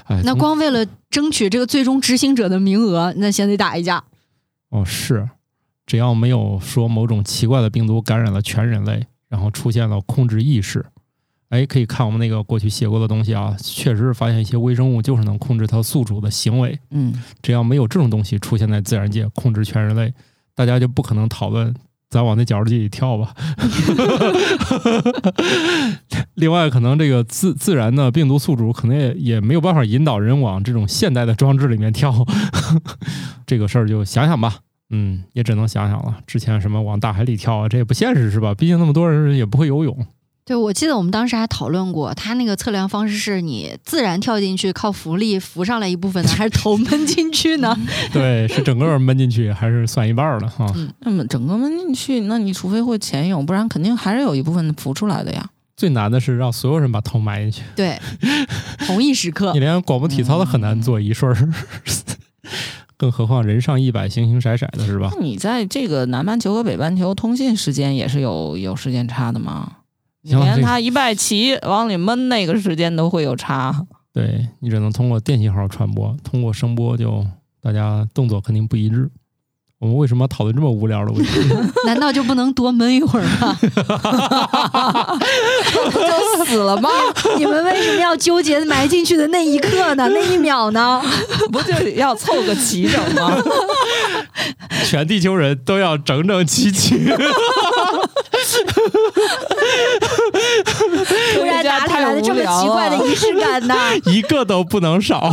[0.04, 4.04] 哎，那光为了争取这个最终执行者的名额，那先得打一架。
[4.68, 5.30] 哦，是，
[5.86, 10.84] 只要没有说某种奇怪的病毒感染了全人类，然后出现了控制意识，
[11.48, 16.78] 哎，可以看我们那个过去写过的东西啊，确实是发现一些微生物就是能控制它宿主的行为。
[16.90, 20.12] 嗯，只要没有这种东西出现在自然界，控制全人类，
[20.58, 21.72] 大家就不可能讨论
[22.10, 23.32] 咱往那绞肉机里跳吧。
[26.34, 32.12] 另外，可能这个自自然的病毒宿主可能也也没有办法引导人往这种现代的装置里面跳，
[33.46, 34.56] 这个事儿就想想吧。
[34.90, 36.16] 嗯，也只能想想了。
[36.26, 38.52] 之前什么往大海里跳啊，这也不现实是吧？
[38.52, 39.96] 毕竟那么多人也不会游泳。
[40.48, 47.78] 对，我记得我们当时还讨论过，他那个测量方式是你自然跳进去，靠浮力浮上来一部分呢，还是头闷进去呢？
[48.14, 50.66] 对，是整个闷进去还是算一半儿的哈？
[51.00, 55.50] 那么整个闷进去，那你除非会潜泳，不然肯定还是有一部分浮出来的呀。
[55.76, 57.62] 最难的是让所有人把头埋进去。
[57.76, 58.00] 对，
[58.88, 59.60] 同一时刻你。
[59.60, 61.52] 连广播体操都很难做一顺儿，
[62.96, 65.22] 更何况人上一百，形形色色的是吧那？
[65.22, 69.72] 你在这个南半球和北半球通信时间也是有有时间差的吗？
[70.28, 73.86] 你连他一拜齐往里闷那个时间都会有差。
[74.12, 77.24] 对你只能通过电信号传播，通过声波就
[77.60, 79.10] 大家动作肯定不一致。
[79.80, 81.30] 我们为什么要讨论这么无聊的问题？
[81.86, 83.56] 难道就不能多闷一会儿吗？
[85.92, 86.90] 不就死了吗？
[87.36, 90.08] 你们为什么要纠结埋进去的那一刻呢？
[90.12, 91.00] 那一秒呢？
[91.52, 93.32] 不就要凑个齐整吗？
[94.84, 96.98] 全地球人都要整整齐齐。
[101.34, 103.74] 突然哪里来的这么奇怪的仪式感呢？
[104.06, 105.30] 一个都不能少。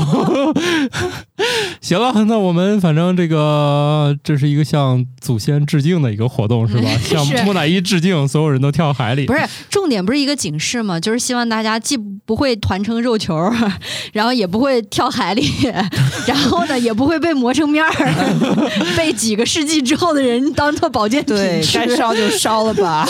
[1.82, 6.90] 行了，那我们反正这个这是一个向祖先致敬的一个活动，是吧？
[7.04, 9.26] 向木乃伊致敬，所有人都跳海里。
[9.26, 11.00] 不是，重点不是一个警示吗？
[11.00, 13.38] 就是希望大家既不会团成肉球，
[14.14, 15.44] 然后也不会跳海里，
[16.28, 17.92] 然后呢也不会被磨成面儿，
[18.98, 23.08] 被几个世纪之后的人当做保健品对，吃该烧就烧了吧。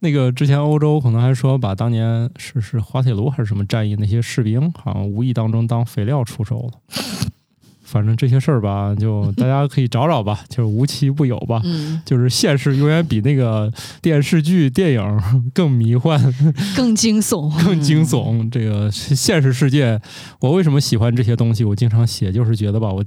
[0.00, 6.72] 那个之前欧洲可能还说把当年是是滑铁卢还是什么战役那些士兵，好像无意当中当肥料出售了。
[7.92, 11.60] 反正这些事儿吧，就 大家可以找找吧，就是无奇不有吧。
[11.62, 13.70] 嗯，就是现实永远比那个
[14.00, 15.22] 电视剧、电影
[15.52, 16.18] 更迷幻、
[16.74, 17.52] 更惊悚。
[17.62, 18.48] 更惊悚。
[18.50, 20.00] 这个现实世界，
[20.40, 21.64] 我为什么喜欢这些东西？
[21.64, 23.04] 我经常写，就是觉得吧，我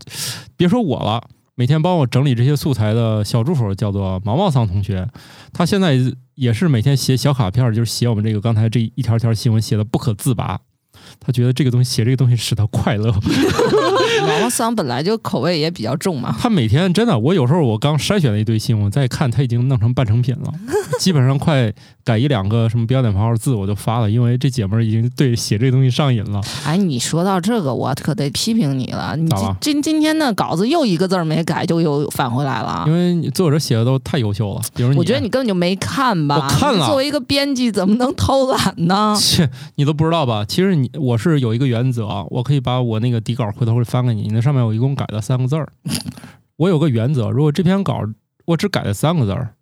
[0.56, 1.24] 别说我了，
[1.56, 5.08] 每天帮我整理这些素材的小助手叫做毛毛桑同学，
[5.52, 5.98] 他现在
[6.36, 10.60] 也是每天写小卡片儿，就是写我们这个刚才这一条条新闻写的不可自拔。
[11.20, 13.12] 他觉得这个东西写这个东西使他快乐。
[14.22, 16.36] 毛 毛桑本来就口味也比较重嘛。
[16.40, 20.54] 他每天真的，我有时候我刚筛选了一堆新闻，再看他已经弄成半成品了，
[21.00, 21.72] 基本上快
[22.04, 26.42] 改一两个什么标点符号字我就发了，因为这姐们儿已经对写这东西上瘾了。
[26.66, 29.16] 哎，你说到这个，我可得批评你了。
[29.18, 32.94] 你今今天的稿子又一个字儿没改，就又返回来了因。
[32.94, 36.36] 为你作者写的都太优秀了，比如你，我觉得你根本就没看吧？
[36.36, 39.16] 我看了作为一个编辑，怎么能偷懒呢？
[39.20, 40.46] 切，你都不知道吧？
[40.48, 45.72] 其实你我是有一个原则啊，我可以把我那个底稿回头会翻给你，那上面我一共改了三个字儿。
[46.58, 48.02] 我有个原则，如果这篇稿
[48.46, 49.54] 我只改了三个字儿，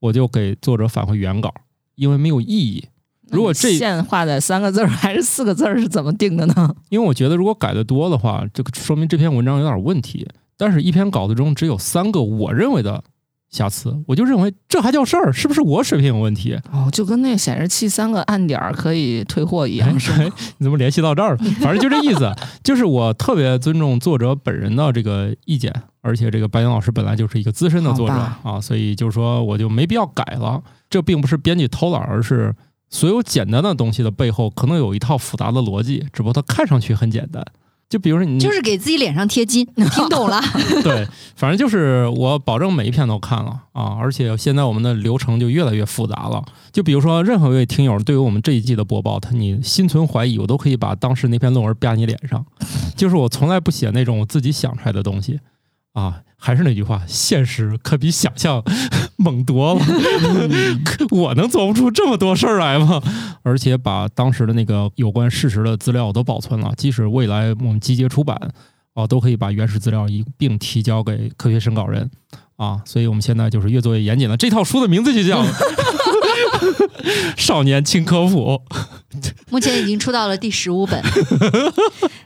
[0.00, 1.52] 我就给作者返回原稿，
[1.96, 2.88] 因为没有意义。
[3.28, 6.74] 如果这线画在三个字儿还是四个字儿是怎么定的呢？
[6.88, 10.28] 因为我觉得如果改的多的话，这个说明这篇文章有点问题。
[10.56, 13.04] 但是，一篇稿子中只有三个我认为的
[13.50, 15.32] 瑕疵，我就认为这还叫事儿？
[15.32, 16.58] 是不是我水平有问题？
[16.72, 20.32] 哦，就跟那个显示器三个暗点儿可以退货一样，是吗？
[20.58, 21.38] 你怎么联系到这儿了？
[21.60, 22.30] 反正就这意思，
[22.62, 25.72] 就是我特别尊重作者本人的这个意见，
[26.02, 30.62] 而且这个白岩老师本来就是一个资深的作者啊，所以就是说我就没必要改了。
[30.90, 32.54] 这并不是编辑偷懒，而是
[32.90, 37.44] 所有简单的东西的背后可能有一套复杂的逻辑，只不过它看上去很简单。
[37.88, 39.64] 就比如说你就是给自己脸上贴金，
[39.94, 40.40] 听懂了？
[40.82, 41.06] 对，
[41.36, 46.44] 反正就是我保证每一篇都看了啊，而且现在我们的流程就越来越复杂了。
[46.72, 52.44] 就比如说，任何一位听友对于我们这一季的播报，他你心存怀疑，我都可以把当时那篇论文啪你脸上。
[52.96, 55.38] 就是我从来不写那种我自己想出来的东西
[55.92, 56.22] 啊。
[56.38, 58.62] 还是那句话，现实可比想象
[59.16, 59.84] 猛多了。
[61.10, 63.02] 我能做不出这么多事儿来吗？
[63.42, 68.36] 而且把当时的那个有关事实的资料都保存了，即使未来我们集结出版，
[68.94, 72.10] 啊，都可以把原始资料一并提交给科学审稿人
[72.56, 72.80] 啊。
[72.84, 74.36] 所以我们现在就是越做越严谨了。
[74.36, 75.42] 这套书的名字就叫
[77.36, 78.60] 《少年轻科普》。
[79.48, 81.00] 目前已经出到了第十五本，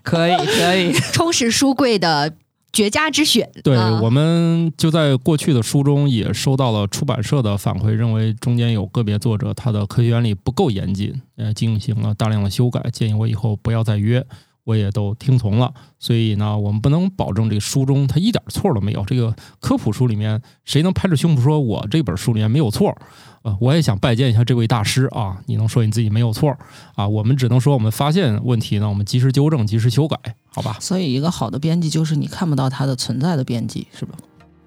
[0.03, 2.33] 可 以可以， 充实书柜的
[2.73, 3.51] 绝佳之选。
[3.63, 14.25] 对，啊我们就在过去的书中也收到了出版社的反馈，认为中间有个别作者他的科学原理不够严谨，呃，进行了大量的修改，建议我以后不要再约，
[14.65, 15.73] 我也都听从了。
[15.99, 19.05] 所以呢，我们不能保证这个书中它一点错都没有。
[19.05, 22.97] 这个科普书里面，谁能拍着胸脯说我这本书里面没有错？
[23.43, 25.39] 呃，我也想拜见一下这位大师啊！
[25.47, 26.55] 你能说你自己没有错
[26.95, 27.09] 啊？
[27.09, 30.19] 我们只能说我们发现问题呢，我们及时纠正，及时修改，
[30.53, 30.77] 好吧？
[30.81, 34.15] 所以一个好的编辑就是你看不到它的存在的编辑，是吧？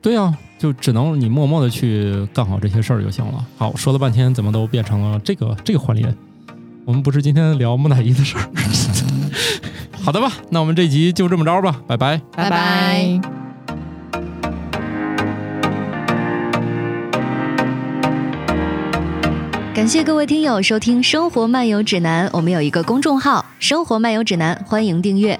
[0.01, 3.45] 对呀、就只能你默默的去干好这些事儿就行了。
[3.57, 6.13] 好，说了半天，怎么都变成了这个这个环节？
[6.85, 8.49] 我们不是今天聊木乃伊的事儿？
[10.03, 12.21] 好的吧，那我们这集就这么着吧，拜拜。
[12.35, 13.21] 拜拜
[19.73, 25.39] 感谢各位听友收听《生活漫游指南》，我们有一个公众号“生活漫游指南”，欢迎订阅。